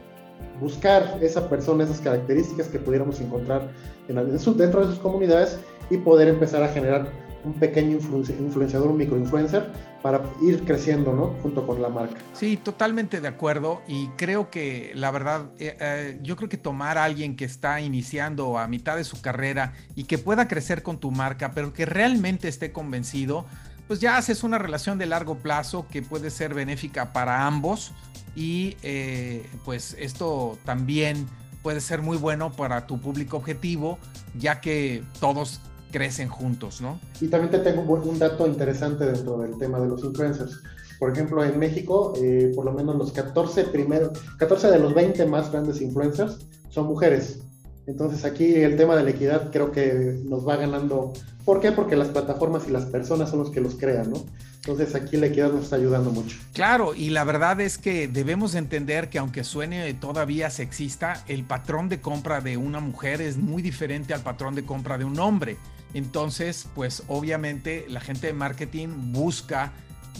buscar 0.61 1.19
esa 1.21 1.49
persona, 1.49 1.85
esas 1.85 2.01
características 2.01 2.69
que 2.69 2.79
pudiéramos 2.79 3.21
encontrar 3.21 3.69
en, 4.09 4.17
dentro 4.57 4.81
de 4.81 4.87
sus 4.87 4.99
comunidades 4.99 5.59
y 5.91 5.99
poder 5.99 6.29
empezar 6.29 6.63
a 6.63 6.69
generar 6.69 7.09
un 7.45 7.55
pequeño 7.55 7.99
influenciador, 7.99 8.89
un 8.89 8.97
microinfluencer, 8.97 9.71
para 10.03 10.23
ir 10.43 10.65
creciendo, 10.65 11.15
¿no? 11.15 11.29
Junto 11.43 11.67
con 11.67 11.81
la 11.81 11.89
marca. 11.89 12.17
Sí, 12.35 12.57
totalmente 12.57 13.21
de 13.21 13.29
acuerdo. 13.29 13.83
Y 13.89 14.09
creo 14.17 14.51
que 14.51 14.93
la 14.95 15.11
verdad, 15.11 15.47
eh, 15.59 15.77
eh, 15.81 16.19
yo 16.23 16.37
creo 16.37 16.49
que 16.49 16.59
tomar 16.59 16.99
a 16.99 17.05
alguien 17.05 17.37
que 17.37 17.47
está 17.47 17.81
iniciando 17.81 18.59
a 18.59 18.69
mitad 18.69 18.97
de 18.97 19.05
su 19.05 19.21
carrera 19.23 19.73
y 19.95 20.05
que 20.05 20.19
pueda 20.19 20.47
crecer 20.47 20.83
con 20.83 20.99
tu 20.99 21.11
marca, 21.11 21.53
pero 21.53 21.73
que 21.73 21.87
realmente 21.87 22.49
esté 22.49 22.71
convencido, 22.71 23.47
pues 23.87 24.01
ya 24.01 24.17
haces 24.17 24.43
una 24.45 24.59
relación 24.59 24.99
de 24.99 25.07
largo 25.07 25.37
plazo 25.39 25.87
que 25.89 26.03
puede 26.03 26.31
ser 26.31 26.53
benéfica 26.53 27.13
para 27.13 27.47
ambos. 27.47 27.93
Y 28.37 28.77
eh, 28.83 29.49
pues 29.65 29.97
esto 29.99 30.59
también 30.65 31.27
puede 31.63 31.81
ser 31.81 32.03
muy 32.03 32.19
bueno 32.19 32.53
para 32.53 32.87
tu 32.87 33.01
público 33.01 33.39
objetivo, 33.39 33.99
ya 34.37 34.61
que 34.61 35.03
todos 35.19 35.63
crecen 35.95 36.29
juntos, 36.29 36.81
¿no? 36.81 36.99
Y 37.21 37.29
también 37.29 37.53
te 37.53 37.59
tengo 37.61 37.83
un 37.83 38.19
dato 38.19 38.49
interesante 38.49 39.07
dentro 39.07 39.39
del 39.39 39.57
tema 39.59 39.79
de 39.79 39.87
los 39.87 40.03
influencers. 40.03 40.61
Por 40.99 41.13
ejemplo, 41.13 41.45
en 41.45 41.57
México, 41.57 42.15
eh, 42.17 42.51
por 42.53 42.65
lo 42.65 42.73
menos 42.73 42.97
los 42.97 43.13
14 43.13 43.67
primeros, 43.67 44.19
14 44.39 44.73
de 44.73 44.81
los 44.81 44.93
20 44.93 45.25
más 45.27 45.53
grandes 45.53 45.81
influencers 45.81 46.39
son 46.69 46.87
mujeres. 46.87 47.39
Entonces 47.87 48.25
aquí 48.25 48.55
el 48.55 48.77
tema 48.77 48.97
de 48.97 49.05
la 49.05 49.11
equidad 49.11 49.53
creo 49.53 49.71
que 49.71 50.19
nos 50.25 50.49
va 50.49 50.57
ganando. 50.57 51.13
¿Por 51.45 51.61
qué? 51.61 51.71
Porque 51.71 51.95
las 51.95 52.09
plataformas 52.09 52.65
y 52.67 52.73
las 52.73 52.87
personas 52.87 53.31
son 53.31 53.39
los 53.39 53.51
que 53.53 53.61
los 53.61 53.77
crean, 53.77 54.11
¿no? 54.11 54.25
Entonces 54.67 54.97
aquí 54.97 55.17
la 55.17 55.27
equidad 55.27 55.53
nos 55.53 55.65
está 55.65 55.77
ayudando 55.77 56.11
mucho. 56.11 56.39
Claro, 56.55 56.93
y 56.97 57.11
la 57.11 57.23
verdad 57.23 57.61
es 57.61 57.79
que 57.79 58.09
debemos 58.09 58.57
entender 58.57 59.11
que 59.11 59.19
aunque 59.19 59.45
suene 59.45 59.95
todavía 59.95 60.51
sexista, 60.51 61.23
el 61.29 61.45
patrón 61.45 61.89
de 61.89 62.01
compra 62.01 62.41
de 62.41 62.57
una 62.57 62.81
mujer 62.81 63.21
es 63.21 63.37
muy 63.37 63.63
diferente 63.63 64.13
al 64.13 64.23
patrón 64.23 64.57
de 64.57 64.65
compra 64.65 64.99
de 64.99 65.05
un 65.05 65.21
hombre. 65.21 65.57
Entonces, 65.95 66.69
pues 66.75 67.05
obviamente 67.09 67.87
la 67.89 68.01
gente 68.01 68.27
de 68.27 68.33
marketing 68.33 69.13
busca 69.13 69.73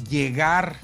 llegar 0.09 0.77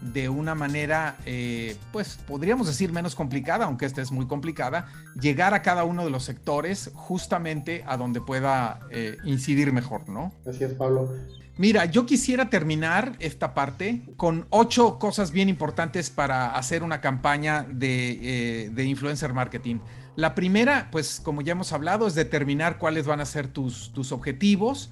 de 0.00 0.28
una 0.28 0.54
manera, 0.54 1.16
eh, 1.26 1.76
pues 1.92 2.18
podríamos 2.26 2.66
decir 2.66 2.92
menos 2.92 3.14
complicada, 3.14 3.64
aunque 3.64 3.84
esta 3.84 4.00
es 4.00 4.12
muy 4.12 4.26
complicada, 4.26 4.86
llegar 5.20 5.54
a 5.54 5.62
cada 5.62 5.84
uno 5.84 6.04
de 6.04 6.10
los 6.10 6.24
sectores 6.24 6.90
justamente 6.94 7.84
a 7.86 7.96
donde 7.96 8.20
pueda 8.20 8.80
eh, 8.90 9.16
incidir 9.24 9.72
mejor, 9.72 10.08
¿no? 10.08 10.32
Así 10.46 10.64
es, 10.64 10.74
Pablo. 10.74 11.10
Mira, 11.56 11.86
yo 11.86 12.06
quisiera 12.06 12.48
terminar 12.50 13.16
esta 13.18 13.52
parte 13.52 14.02
con 14.16 14.46
ocho 14.50 15.00
cosas 15.00 15.32
bien 15.32 15.48
importantes 15.48 16.08
para 16.08 16.54
hacer 16.54 16.84
una 16.84 17.00
campaña 17.00 17.66
de, 17.68 18.66
eh, 18.66 18.70
de 18.70 18.84
influencer 18.84 19.32
marketing. 19.34 19.80
La 20.18 20.34
primera, 20.34 20.88
pues 20.90 21.20
como 21.22 21.42
ya 21.42 21.52
hemos 21.52 21.72
hablado, 21.72 22.08
es 22.08 22.16
determinar 22.16 22.78
cuáles 22.78 23.06
van 23.06 23.20
a 23.20 23.24
ser 23.24 23.46
tus, 23.46 23.92
tus 23.92 24.10
objetivos. 24.10 24.90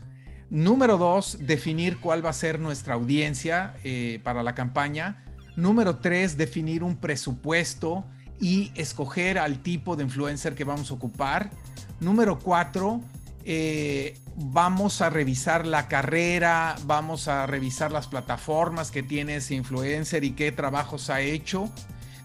Número 0.50 0.98
dos, 0.98 1.38
definir 1.40 1.98
cuál 1.98 2.24
va 2.24 2.30
a 2.30 2.32
ser 2.32 2.60
nuestra 2.60 2.94
audiencia 2.94 3.74
eh, 3.82 4.20
para 4.22 4.44
la 4.44 4.54
campaña. 4.54 5.24
Número 5.56 5.96
tres, 5.96 6.36
definir 6.36 6.84
un 6.84 6.98
presupuesto 6.98 8.04
y 8.38 8.70
escoger 8.76 9.36
al 9.40 9.64
tipo 9.64 9.96
de 9.96 10.04
influencer 10.04 10.54
que 10.54 10.62
vamos 10.62 10.92
a 10.92 10.94
ocupar. 10.94 11.50
Número 11.98 12.38
cuatro, 12.38 13.00
eh, 13.44 14.16
vamos 14.36 15.02
a 15.02 15.10
revisar 15.10 15.66
la 15.66 15.88
carrera, 15.88 16.76
vamos 16.84 17.26
a 17.26 17.46
revisar 17.46 17.90
las 17.90 18.06
plataformas 18.06 18.92
que 18.92 19.02
tiene 19.02 19.34
ese 19.34 19.56
influencer 19.56 20.22
y 20.22 20.34
qué 20.34 20.52
trabajos 20.52 21.10
ha 21.10 21.20
hecho. 21.20 21.68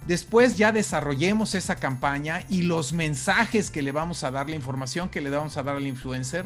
Después 0.07 0.57
ya 0.57 0.71
desarrollemos 0.71 1.53
esa 1.53 1.75
campaña 1.75 2.43
y 2.49 2.63
los 2.63 2.91
mensajes 2.91 3.69
que 3.69 3.81
le 3.81 3.91
vamos 3.91 4.23
a 4.23 4.31
dar, 4.31 4.49
la 4.49 4.55
información 4.55 5.09
que 5.09 5.21
le 5.21 5.29
vamos 5.29 5.57
a 5.57 5.63
dar 5.63 5.75
al 5.75 5.85
influencer. 5.85 6.45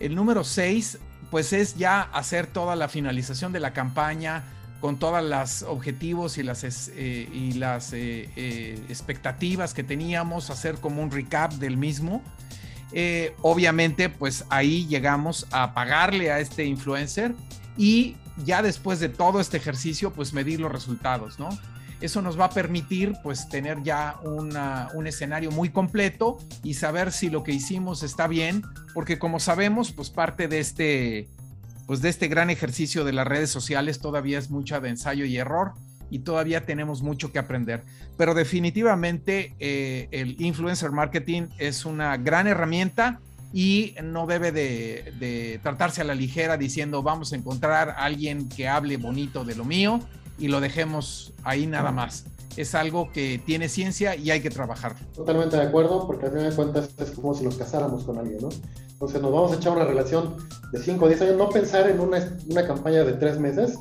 El 0.00 0.14
número 0.14 0.44
6, 0.44 0.98
pues 1.30 1.52
es 1.52 1.76
ya 1.76 2.02
hacer 2.02 2.46
toda 2.46 2.76
la 2.76 2.88
finalización 2.88 3.52
de 3.52 3.60
la 3.60 3.72
campaña 3.72 4.44
con 4.80 4.98
todos 4.98 5.22
los 5.22 5.62
objetivos 5.62 6.38
y 6.38 6.42
las, 6.42 6.64
eh, 6.64 7.52
las 7.54 7.92
eh, 7.92 8.30
eh, 8.36 8.78
expectativas 8.88 9.74
que 9.74 9.82
teníamos, 9.82 10.50
hacer 10.50 10.76
como 10.76 11.02
un 11.02 11.10
recap 11.10 11.52
del 11.54 11.76
mismo. 11.76 12.22
obviamente, 13.42 14.08
pues 14.08 14.44
ahí 14.50 14.86
llegamos 14.88 15.46
a 15.52 15.74
pagarle 15.74 16.32
a 16.32 16.40
este 16.40 16.64
influencer 16.64 17.34
y 17.76 18.16
ya 18.44 18.62
después 18.62 19.00
de 19.00 19.08
todo 19.08 19.40
este 19.40 19.58
ejercicio, 19.58 20.12
pues 20.12 20.32
medir 20.32 20.60
los 20.60 20.72
resultados, 20.72 21.38
¿no? 21.38 21.50
Eso 22.00 22.22
nos 22.22 22.38
va 22.40 22.46
a 22.46 22.50
permitir 22.50 23.14
pues 23.22 23.48
tener 23.48 23.82
ya 23.82 24.16
un 24.22 25.06
escenario 25.06 25.50
muy 25.50 25.68
completo 25.68 26.38
y 26.62 26.74
saber 26.74 27.12
si 27.12 27.28
lo 27.28 27.42
que 27.44 27.52
hicimos 27.52 28.02
está 28.02 28.26
bien, 28.26 28.62
porque 28.94 29.18
como 29.18 29.38
sabemos 29.38 29.92
pues 29.92 30.08
parte 30.08 30.48
de 30.48 30.60
este, 30.60 31.28
pues 31.86 32.00
de 32.00 32.08
este 32.08 32.28
gran 32.28 32.48
ejercicio 32.48 33.04
de 33.04 33.12
las 33.12 33.26
redes 33.26 33.50
sociales 33.50 34.00
todavía 34.00 34.38
es 34.38 34.50
mucha 34.50 34.80
de 34.80 34.88
ensayo 34.88 35.24
y 35.26 35.36
error 35.36 35.72
y 36.10 36.20
todavía 36.20 36.64
tenemos 36.64 37.02
mucho 37.02 37.32
que 37.32 37.38
aprender. 37.38 37.84
Pero 38.16 38.34
definitivamente 38.34 39.54
eh, 39.60 40.08
el 40.10 40.40
influencer 40.40 40.90
marketing 40.92 41.48
es 41.58 41.84
una 41.84 42.16
gran 42.16 42.46
herramienta 42.46 43.20
y 43.52 43.94
no 44.02 44.26
debe 44.26 44.52
de, 44.52 45.12
de, 45.18 45.60
tratarse 45.62 46.00
a 46.00 46.04
la 46.04 46.14
ligera 46.14 46.56
diciendo 46.56 47.02
vamos 47.02 47.32
a 47.32 47.36
encontrar 47.36 47.90
a 47.90 48.04
alguien 48.04 48.48
que 48.48 48.68
hable 48.68 48.96
bonito 48.96 49.44
de 49.44 49.56
lo 49.56 49.64
mío 49.64 50.00
y 50.40 50.48
lo 50.48 50.60
dejemos 50.60 51.32
ahí 51.44 51.66
nada 51.66 51.92
más. 51.92 52.24
Es 52.56 52.74
algo 52.74 53.12
que 53.12 53.40
tiene 53.44 53.68
ciencia 53.68 54.16
y 54.16 54.30
hay 54.30 54.40
que 54.40 54.50
trabajar. 54.50 54.96
Totalmente 55.14 55.56
de 55.56 55.62
acuerdo, 55.62 56.06
porque 56.06 56.26
al 56.26 56.32
final 56.32 56.50
de 56.50 56.56
cuentas 56.56 56.88
es 56.98 57.10
como 57.12 57.34
si 57.34 57.44
nos 57.44 57.56
casáramos 57.56 58.04
con 58.04 58.18
alguien, 58.18 58.38
¿no? 58.40 58.48
Entonces 58.90 59.22
nos 59.22 59.32
vamos 59.32 59.52
a 59.52 59.56
echar 59.56 59.72
una 59.72 59.84
relación 59.84 60.36
de 60.72 60.82
5 60.82 61.04
o 61.04 61.08
10 61.08 61.22
años, 61.22 61.36
no 61.36 61.48
pensar 61.48 61.88
en 61.88 62.00
una, 62.00 62.36
una 62.48 62.66
campaña 62.66 63.04
de 63.04 63.12
3 63.12 63.38
meses, 63.38 63.78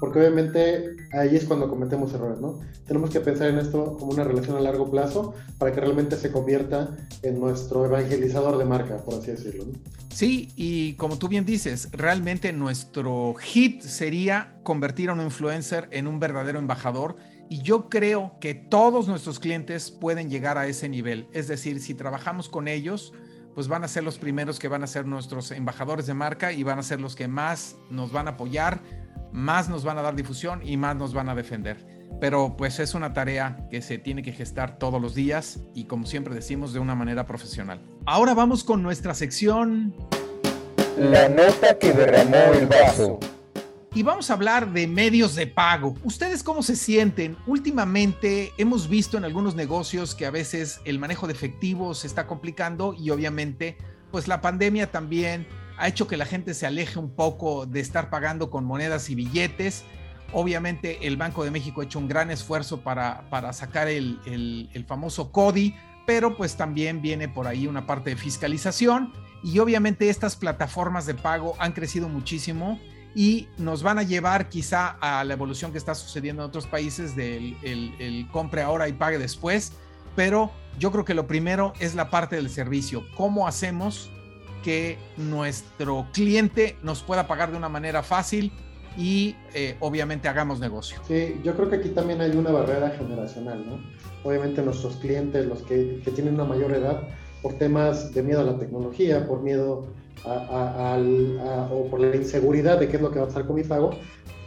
porque 0.00 0.18
obviamente 0.18 0.96
ahí 1.12 1.36
es 1.36 1.44
cuando 1.44 1.68
cometemos 1.68 2.12
errores, 2.14 2.40
¿no? 2.40 2.58
Tenemos 2.86 3.10
que 3.10 3.20
pensar 3.20 3.48
en 3.48 3.58
esto 3.58 3.96
como 3.98 4.12
una 4.12 4.24
relación 4.24 4.56
a 4.56 4.60
largo 4.60 4.90
plazo 4.90 5.34
para 5.58 5.72
que 5.72 5.80
realmente 5.80 6.16
se 6.16 6.32
convierta 6.32 6.96
en 7.22 7.38
nuestro 7.38 7.84
evangelizador 7.84 8.56
de 8.58 8.64
marca, 8.64 8.96
por 9.04 9.14
así 9.14 9.30
decirlo. 9.30 9.66
Sí, 10.08 10.48
y 10.56 10.94
como 10.94 11.18
tú 11.18 11.28
bien 11.28 11.44
dices, 11.44 11.88
realmente 11.92 12.52
nuestro 12.52 13.34
hit 13.34 13.82
sería 13.82 14.56
convertir 14.62 15.10
a 15.10 15.12
un 15.12 15.20
influencer 15.20 15.88
en 15.92 16.06
un 16.06 16.18
verdadero 16.18 16.58
embajador 16.58 17.16
y 17.48 17.62
yo 17.62 17.88
creo 17.88 18.36
que 18.40 18.54
todos 18.54 19.06
nuestros 19.06 19.38
clientes 19.38 19.90
pueden 19.90 20.30
llegar 20.30 20.56
a 20.56 20.66
ese 20.66 20.88
nivel. 20.88 21.28
Es 21.32 21.46
decir, 21.48 21.80
si 21.80 21.94
trabajamos 21.94 22.48
con 22.48 22.68
ellos, 22.68 23.12
pues 23.54 23.68
van 23.68 23.84
a 23.84 23.88
ser 23.88 24.04
los 24.04 24.18
primeros 24.18 24.58
que 24.58 24.68
van 24.68 24.82
a 24.82 24.86
ser 24.86 25.06
nuestros 25.06 25.50
embajadores 25.50 26.06
de 26.06 26.14
marca 26.14 26.52
y 26.52 26.62
van 26.62 26.78
a 26.78 26.82
ser 26.82 27.00
los 27.00 27.16
que 27.16 27.28
más 27.28 27.76
nos 27.90 28.12
van 28.12 28.28
a 28.28 28.32
apoyar 28.32 28.80
más 29.32 29.68
nos 29.68 29.84
van 29.84 29.98
a 29.98 30.02
dar 30.02 30.14
difusión 30.14 30.60
y 30.66 30.76
más 30.76 30.96
nos 30.96 31.14
van 31.14 31.28
a 31.28 31.34
defender. 31.34 31.86
Pero 32.20 32.56
pues 32.56 32.80
es 32.80 32.94
una 32.94 33.12
tarea 33.12 33.66
que 33.70 33.80
se 33.82 33.98
tiene 33.98 34.22
que 34.22 34.32
gestar 34.32 34.78
todos 34.78 35.00
los 35.00 35.14
días 35.14 35.60
y 35.74 35.84
como 35.84 36.06
siempre 36.06 36.34
decimos 36.34 36.72
de 36.72 36.80
una 36.80 36.94
manera 36.94 37.26
profesional. 37.26 37.80
Ahora 38.06 38.34
vamos 38.34 38.64
con 38.64 38.82
nuestra 38.82 39.14
sección... 39.14 39.94
La 40.98 41.28
nota 41.28 41.78
que 41.78 41.92
derramó 41.92 42.52
el 42.52 42.66
vaso. 42.66 43.18
Y 43.94 44.02
vamos 44.02 44.30
a 44.30 44.34
hablar 44.34 44.72
de 44.72 44.86
medios 44.86 45.34
de 45.34 45.46
pago. 45.46 45.96
¿Ustedes 46.04 46.42
cómo 46.42 46.62
se 46.62 46.76
sienten? 46.76 47.36
Últimamente 47.46 48.52
hemos 48.58 48.88
visto 48.88 49.16
en 49.16 49.24
algunos 49.24 49.54
negocios 49.54 50.14
que 50.14 50.26
a 50.26 50.30
veces 50.30 50.80
el 50.84 50.98
manejo 50.98 51.26
de 51.26 51.32
efectivo 51.32 51.94
se 51.94 52.06
está 52.06 52.26
complicando 52.26 52.94
y 52.94 53.10
obviamente 53.10 53.76
pues 54.10 54.28
la 54.28 54.40
pandemia 54.40 54.90
también 54.90 55.46
ha 55.80 55.88
hecho 55.88 56.06
que 56.06 56.18
la 56.18 56.26
gente 56.26 56.52
se 56.52 56.66
aleje 56.66 56.98
un 56.98 57.16
poco 57.16 57.64
de 57.64 57.80
estar 57.80 58.10
pagando 58.10 58.50
con 58.50 58.66
monedas 58.66 59.08
y 59.08 59.14
billetes. 59.14 59.84
Obviamente 60.30 61.06
el 61.06 61.16
Banco 61.16 61.42
de 61.42 61.50
México 61.50 61.80
ha 61.80 61.84
hecho 61.84 61.98
un 61.98 62.06
gran 62.06 62.30
esfuerzo 62.30 62.82
para, 62.82 63.28
para 63.30 63.54
sacar 63.54 63.88
el, 63.88 64.20
el, 64.26 64.84
famoso 64.84 65.32
CODI, 65.32 65.74
pero 66.06 66.36
pues 66.36 66.56
también 66.56 67.00
viene 67.00 67.30
por 67.30 67.46
ahí 67.46 67.66
una 67.66 67.86
parte 67.86 68.10
de 68.10 68.16
fiscalización 68.16 69.14
y 69.42 69.58
obviamente 69.58 70.10
estas 70.10 70.36
plataformas 70.36 71.06
de 71.06 71.14
pago 71.14 71.54
han 71.58 71.72
crecido 71.72 72.10
muchísimo 72.10 72.78
y 73.14 73.48
nos 73.56 73.82
van 73.82 73.98
a 73.98 74.02
llevar 74.02 74.50
quizá 74.50 74.98
a 75.00 75.24
la 75.24 75.32
evolución 75.32 75.72
que 75.72 75.78
está 75.78 75.94
sucediendo 75.94 76.42
en 76.42 76.48
otros 76.50 76.66
países 76.66 77.16
del 77.16 77.56
el, 77.62 77.94
el 77.98 78.28
compre 78.30 78.60
ahora 78.60 78.86
y 78.86 78.92
pague 78.92 79.18
después, 79.18 79.72
pero 80.14 80.52
yo 80.78 80.92
creo 80.92 81.06
que 81.06 81.14
lo 81.14 81.26
primero 81.26 81.72
es 81.80 81.94
la 81.94 82.10
parte 82.10 82.36
del 82.36 82.50
servicio. 82.50 83.02
¿Cómo 83.16 83.48
hacemos 83.48 84.10
que 84.62 84.98
nuestro 85.16 86.06
cliente 86.12 86.76
nos 86.82 87.02
pueda 87.02 87.26
pagar 87.26 87.50
de 87.50 87.56
una 87.56 87.68
manera 87.68 88.02
fácil, 88.02 88.52
y 88.96 89.36
eh, 89.54 89.76
obviamente 89.80 90.28
hagamos 90.28 90.60
negocio. 90.60 90.98
Sí, 91.06 91.40
yo 91.44 91.54
creo 91.54 91.70
que 91.70 91.76
aquí 91.76 91.90
también 91.90 92.20
hay 92.20 92.32
una 92.32 92.50
barrera 92.50 92.90
generacional, 92.90 93.64
¿no? 93.66 93.80
Obviamente 94.24 94.62
nuestros 94.62 94.96
clientes, 94.96 95.46
los 95.46 95.62
que, 95.62 96.02
tienen 96.14 96.34
una 96.34 96.44
mayor 96.44 96.72
edad, 96.72 97.08
por 97.42 97.54
temas 97.54 98.12
de 98.12 98.22
miedo 98.22 98.40
a 98.40 98.44
la 98.44 98.58
tecnología, 98.58 99.26
por 99.26 99.42
miedo 99.42 99.86
a, 100.24 100.98
o 101.72 101.86
por 101.88 102.00
la 102.00 102.14
inseguridad 102.14 102.78
de 102.78 102.88
qué 102.88 102.96
es 102.96 103.02
lo 103.02 103.10
que 103.10 103.18
va 103.18 103.24
a 103.24 103.28
pasar 103.28 103.46
con 103.46 103.56
mi 103.56 103.62
pago, 103.62 103.90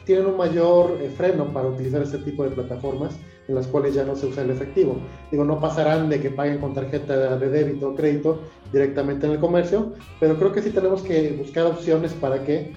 tienen 0.05 0.27
un 0.27 0.38
mayor 0.38 1.00
eh, 1.01 1.10
freno 1.10 1.51
para 1.51 1.70
utilizar 1.70 2.01
este 2.03 2.20
tipo 2.20 2.43
de 2.43 2.51
plataformas 2.51 3.13
en 3.48 3.56
las 3.56 3.68
cuales 3.68 3.94
ya 3.94 4.04
no 4.04 4.16
se 4.16 4.28
usa 4.28 4.44
el 4.44 4.52
efectivo. 4.52 4.98
Digo, 5.32 5.44
no 5.44 5.60
pasarán 5.60 6.10
de 6.10 6.22
que 6.22 6.30
paguen 6.30 6.60
con 6.60 6.74
tarjeta 6.74 7.38
de 7.38 7.50
débito 7.50 7.90
o 7.90 7.96
crédito 7.96 8.42
directamente 8.72 9.26
en 9.26 9.34
el 9.34 9.40
comercio, 9.40 9.94
pero 10.20 10.38
creo 10.38 10.52
que 10.52 10.62
sí 10.62 10.70
tenemos 10.70 11.02
que 11.02 11.32
buscar 11.38 11.66
opciones 11.66 12.14
para 12.14 12.44
que 12.44 12.74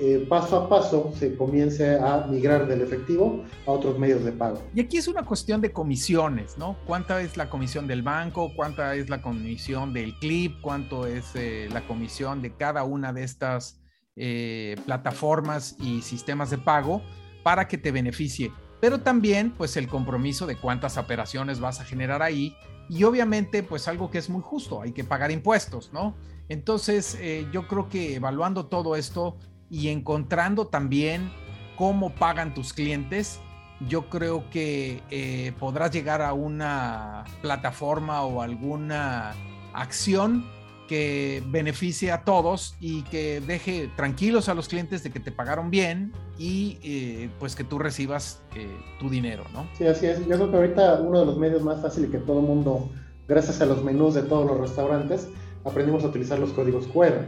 eh, 0.00 0.24
paso 0.28 0.56
a 0.56 0.68
paso 0.68 1.12
se 1.16 1.34
comience 1.36 1.98
a 1.98 2.24
migrar 2.28 2.68
del 2.68 2.82
efectivo 2.82 3.42
a 3.66 3.72
otros 3.72 3.98
medios 3.98 4.22
de 4.22 4.30
pago. 4.30 4.62
Y 4.72 4.80
aquí 4.80 4.96
es 4.96 5.08
una 5.08 5.24
cuestión 5.24 5.60
de 5.60 5.72
comisiones, 5.72 6.56
¿no? 6.56 6.76
¿Cuánta 6.86 7.20
es 7.20 7.36
la 7.36 7.50
comisión 7.50 7.88
del 7.88 8.02
banco? 8.02 8.52
¿Cuánta 8.54 8.94
es 8.94 9.10
la 9.10 9.20
comisión 9.20 9.92
del 9.92 10.14
clip? 10.20 10.60
¿Cuánto 10.60 11.04
es 11.06 11.34
eh, 11.34 11.68
la 11.72 11.84
comisión 11.84 12.42
de 12.42 12.54
cada 12.54 12.84
una 12.84 13.12
de 13.12 13.24
estas 13.24 13.80
eh, 14.14 14.76
plataformas 14.86 15.76
y 15.80 16.02
sistemas 16.02 16.50
de 16.50 16.58
pago 16.58 17.02
para 17.42 17.66
que 17.66 17.76
te 17.76 17.90
beneficie? 17.90 18.52
Pero 18.80 19.00
también, 19.00 19.52
pues, 19.52 19.76
el 19.76 19.88
compromiso 19.88 20.46
de 20.46 20.56
cuántas 20.56 20.96
operaciones 20.96 21.60
vas 21.60 21.80
a 21.80 21.84
generar 21.84 22.22
ahí 22.22 22.56
y 22.88 23.04
obviamente, 23.04 23.62
pues, 23.62 23.88
algo 23.88 24.10
que 24.10 24.18
es 24.18 24.30
muy 24.30 24.42
justo, 24.42 24.82
hay 24.82 24.92
que 24.92 25.04
pagar 25.04 25.30
impuestos, 25.30 25.92
¿no? 25.92 26.14
Entonces, 26.48 27.18
yo 27.52 27.68
creo 27.68 27.90
que 27.90 28.14
evaluando 28.14 28.66
todo 28.66 28.96
esto, 28.96 29.36
y 29.70 29.88
encontrando 29.88 30.66
también 30.66 31.30
cómo 31.76 32.10
pagan 32.14 32.54
tus 32.54 32.72
clientes, 32.72 33.40
yo 33.88 34.08
creo 34.08 34.48
que 34.50 35.02
eh, 35.10 35.52
podrás 35.58 35.92
llegar 35.92 36.22
a 36.22 36.32
una 36.32 37.24
plataforma 37.42 38.22
o 38.22 38.42
alguna 38.42 39.34
acción 39.72 40.44
que 40.88 41.42
beneficie 41.46 42.10
a 42.10 42.24
todos 42.24 42.74
y 42.80 43.02
que 43.02 43.40
deje 43.40 43.88
tranquilos 43.94 44.48
a 44.48 44.54
los 44.54 44.66
clientes 44.66 45.04
de 45.04 45.10
que 45.10 45.20
te 45.20 45.30
pagaron 45.30 45.70
bien 45.70 46.12
y 46.38 46.78
eh, 46.82 47.30
pues 47.38 47.54
que 47.54 47.62
tú 47.62 47.78
recibas 47.78 48.40
eh, 48.56 48.66
tu 48.98 49.08
dinero, 49.08 49.44
¿no? 49.52 49.68
Sí, 49.76 49.86
así 49.86 50.06
es. 50.06 50.18
Yo 50.26 50.34
creo 50.34 50.50
que 50.50 50.56
ahorita 50.56 51.00
uno 51.02 51.20
de 51.20 51.26
los 51.26 51.38
medios 51.38 51.62
más 51.62 51.80
fáciles 51.80 52.10
que 52.10 52.18
todo 52.18 52.40
el 52.40 52.46
mundo, 52.46 52.88
gracias 53.28 53.60
a 53.60 53.66
los 53.66 53.84
menús 53.84 54.14
de 54.14 54.22
todos 54.22 54.46
los 54.46 54.58
restaurantes, 54.58 55.28
aprendimos 55.64 56.02
a 56.02 56.08
utilizar 56.08 56.38
los 56.40 56.50
códigos 56.50 56.86
QR. 56.88 57.26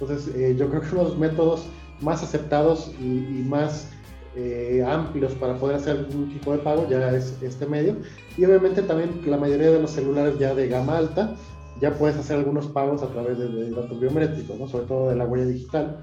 Entonces, 0.00 0.56
yo 0.56 0.70
creo 0.70 0.80
que 0.80 0.88
uno 0.92 1.04
de 1.04 1.10
los 1.10 1.18
métodos 1.18 1.66
más 2.00 2.22
aceptados 2.22 2.92
y, 3.00 3.42
más 3.46 3.88
eh, 4.36 4.84
amplios 4.86 5.34
para 5.34 5.56
poder 5.56 5.76
hacer 5.76 5.98
algún 5.98 6.32
tipo 6.32 6.52
de 6.52 6.58
pago 6.58 6.86
ya 6.88 7.10
es 7.10 7.36
este 7.42 7.66
medio. 7.66 7.96
Y 8.36 8.44
obviamente 8.44 8.82
también 8.82 9.20
la 9.26 9.36
mayoría 9.36 9.70
de 9.70 9.80
los 9.80 9.90
celulares 9.90 10.38
ya 10.38 10.54
de 10.54 10.68
gama 10.68 10.98
alta 10.98 11.34
ya 11.80 11.92
puedes 11.94 12.16
hacer 12.16 12.38
algunos 12.38 12.66
pagos 12.66 13.02
a 13.02 13.08
través 13.08 13.38
de, 13.38 13.70
datos 13.70 13.98
biométricos, 14.00 14.58
¿no? 14.58 14.68
sobre 14.68 14.86
todo 14.86 15.10
de 15.10 15.16
la 15.16 15.24
huella 15.24 15.46
digital. 15.46 15.98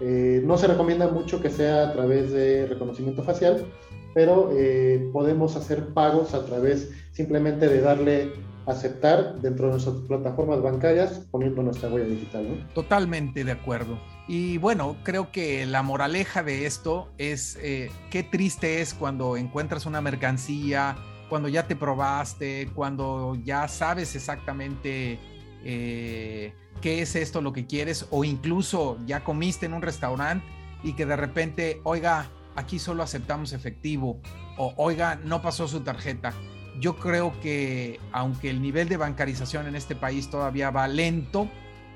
Eh, 0.00 0.42
no 0.44 0.58
se 0.58 0.66
recomienda 0.66 1.08
mucho 1.08 1.40
que 1.40 1.50
sea 1.50 1.88
a 1.88 1.92
través 1.92 2.30
de 2.32 2.66
reconocimiento 2.66 3.22
facial, 3.22 3.66
pero 4.14 4.50
eh, 4.52 5.08
podemos 5.12 5.56
hacer 5.56 5.88
pagos 5.88 6.34
a 6.34 6.44
través 6.44 6.90
simplemente 7.12 7.68
de 7.68 7.80
darle 7.80 8.32
aceptar 8.66 9.40
dentro 9.40 9.66
de 9.66 9.72
nuestras 9.72 9.96
plataformas 10.08 10.60
bancarias 10.60 11.26
poniendo 11.30 11.62
nuestra 11.62 11.88
huella 11.88 12.08
digital. 12.08 12.48
¿no? 12.48 12.74
Totalmente 12.74 13.44
de 13.44 13.52
acuerdo. 13.52 13.98
Y 14.28 14.58
bueno, 14.58 14.96
creo 15.04 15.30
que 15.30 15.64
la 15.66 15.82
moraleja 15.82 16.42
de 16.42 16.66
esto 16.66 17.08
es 17.16 17.58
eh, 17.62 17.90
qué 18.10 18.22
triste 18.24 18.80
es 18.80 18.92
cuando 18.92 19.36
encuentras 19.36 19.86
una 19.86 20.00
mercancía, 20.00 20.96
cuando 21.28 21.48
ya 21.48 21.66
te 21.66 21.76
probaste, 21.76 22.68
cuando 22.74 23.36
ya 23.42 23.68
sabes 23.68 24.14
exactamente 24.14 25.18
eh, 25.64 26.54
qué 26.80 27.02
es 27.02 27.16
esto 27.16 27.40
lo 27.40 27.52
que 27.52 27.66
quieres 27.66 28.06
o 28.10 28.24
incluso 28.24 28.98
ya 29.06 29.24
comiste 29.24 29.66
en 29.66 29.74
un 29.74 29.82
restaurante 29.82 30.46
y 30.82 30.92
que 30.92 31.06
de 31.06 31.16
repente, 31.16 31.80
oiga, 31.84 32.30
aquí 32.54 32.78
solo 32.78 33.02
aceptamos 33.02 33.52
efectivo 33.52 34.20
o 34.56 34.72
oiga, 34.76 35.16
no 35.24 35.42
pasó 35.42 35.66
su 35.68 35.80
tarjeta. 35.80 36.32
Yo 36.78 36.96
creo 36.96 37.38
que 37.40 37.98
aunque 38.12 38.50
el 38.50 38.60
nivel 38.60 38.88
de 38.88 38.96
bancarización 38.96 39.66
en 39.66 39.76
este 39.76 39.96
país 39.96 40.30
todavía 40.30 40.70
va 40.70 40.86
lento, 40.88 41.48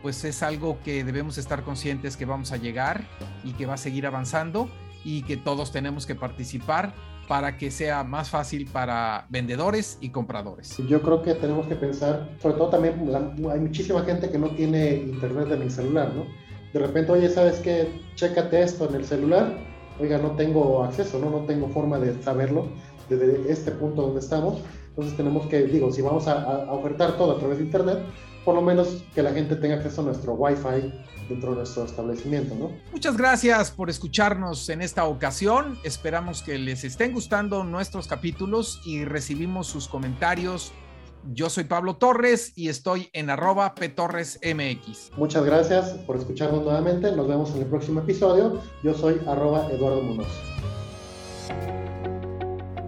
pues 0.03 0.25
es 0.25 0.43
algo 0.43 0.81
que 0.83 1.05
debemos 1.05 1.39
estar 1.39 1.63
conscientes 1.63 2.17
que 2.17 2.25
vamos 2.25 2.53
a 2.53 2.57
llegar 2.57 3.07
y 3.45 3.53
que 3.53 3.67
va 3.67 3.75
a 3.75 3.79
seguir 3.79 4.07
avanzando 4.07 4.71
y 5.05 5.23
que 5.23 5.37
todos 5.37 5.73
tenemos 5.73 6.07
que 6.07 6.15
participar 6.15 6.95
para 7.31 7.57
que 7.57 7.71
sea 7.71 8.03
más 8.03 8.29
fácil 8.29 8.67
para 8.67 9.25
vendedores 9.29 9.99
y 10.01 10.09
compradores. 10.09 10.77
Yo 10.89 11.01
creo 11.01 11.23
que 11.23 11.35
tenemos 11.35 11.69
que 11.69 11.77
pensar, 11.77 12.29
sobre 12.43 12.57
todo 12.57 12.71
también 12.71 13.09
hay 13.53 13.61
muchísima 13.61 14.03
gente 14.03 14.29
que 14.31 14.37
no 14.37 14.49
tiene 14.49 14.95
internet 14.97 15.47
en 15.53 15.63
el 15.63 15.71
celular, 15.71 16.13
¿no? 16.13 16.25
De 16.73 16.81
repente, 16.85 17.13
oye, 17.13 17.29
¿sabes 17.29 17.61
qué? 17.61 18.01
Chécate 18.17 18.61
esto 18.61 18.89
en 18.89 18.97
el 18.97 19.05
celular. 19.05 19.57
Oiga, 20.01 20.19
no 20.19 20.33
tengo 20.33 20.83
acceso, 20.83 21.21
¿no? 21.21 21.31
No 21.31 21.47
tengo 21.47 21.69
forma 21.69 22.01
de 22.01 22.21
saberlo 22.21 22.67
desde 23.09 23.49
este 23.49 23.71
punto 23.71 24.03
donde 24.03 24.19
estamos. 24.19 24.59
Entonces 24.89 25.17
tenemos 25.17 25.47
que, 25.47 25.63
digo, 25.63 25.93
si 25.93 26.03
vamos 26.03 26.27
a, 26.27 26.43
a 26.43 26.73
ofertar 26.73 27.17
todo 27.17 27.37
a 27.37 27.39
través 27.39 27.59
de 27.59 27.65
internet, 27.65 27.99
por 28.45 28.55
lo 28.55 28.63
menos 28.63 29.03
que 29.15 29.23
la 29.23 29.33
gente 29.33 29.57
tenga 29.57 29.77
acceso 29.77 30.01
a 30.01 30.05
nuestro 30.05 30.35
Wi-Fi 30.35 30.93
dentro 31.29 31.51
de 31.51 31.57
nuestro 31.59 31.85
establecimiento, 31.85 32.55
¿no? 32.55 32.71
Muchas 32.93 33.17
gracias 33.17 33.71
por 33.71 33.89
escucharnos 33.89 34.69
en 34.69 34.83
esta 34.83 35.05
ocasión. 35.05 35.79
Esperamos 35.85 36.43
que 36.43 36.59
les 36.59 36.85
estén 36.85 37.13
gustando 37.13 37.65
nuestros 37.65 38.09
capítulos 38.09 38.81
y 38.85 39.05
recibimos 39.05 39.67
sus 39.69 39.89
comentarios. 39.89 40.73
Yo 41.33 41.51
soy 41.51 41.65
Pablo 41.65 41.97
Torres 41.97 42.53
y 42.57 42.69
estoy 42.69 43.11
en 43.13 43.31
arroba 43.31 43.75
ptorresmx. 43.75 45.13
Muchas 45.17 45.45
gracias 45.45 45.91
por 46.07 46.17
escucharnos 46.17 46.65
nuevamente. 46.65 47.15
Nos 47.15 47.29
vemos 47.29 47.51
en 47.55 47.59
el 47.59 47.67
próximo 47.67 48.01
episodio. 48.01 48.61
Yo 48.83 48.95
soy 48.95 49.21
arroba 49.27 49.71
Eduardo 49.71 50.03
Munoz. 50.03 50.29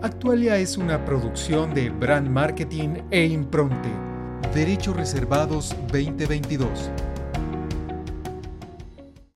Actualia 0.02 0.56
es 0.56 0.76
una 0.76 1.04
producción 1.04 1.74
de 1.74 1.90
Brand 1.90 2.28
Marketing 2.28 3.02
e 3.10 3.26
Impronte 3.26 4.11
Derechos 4.54 4.94
Reservados 4.94 5.74
2022. 5.90 7.11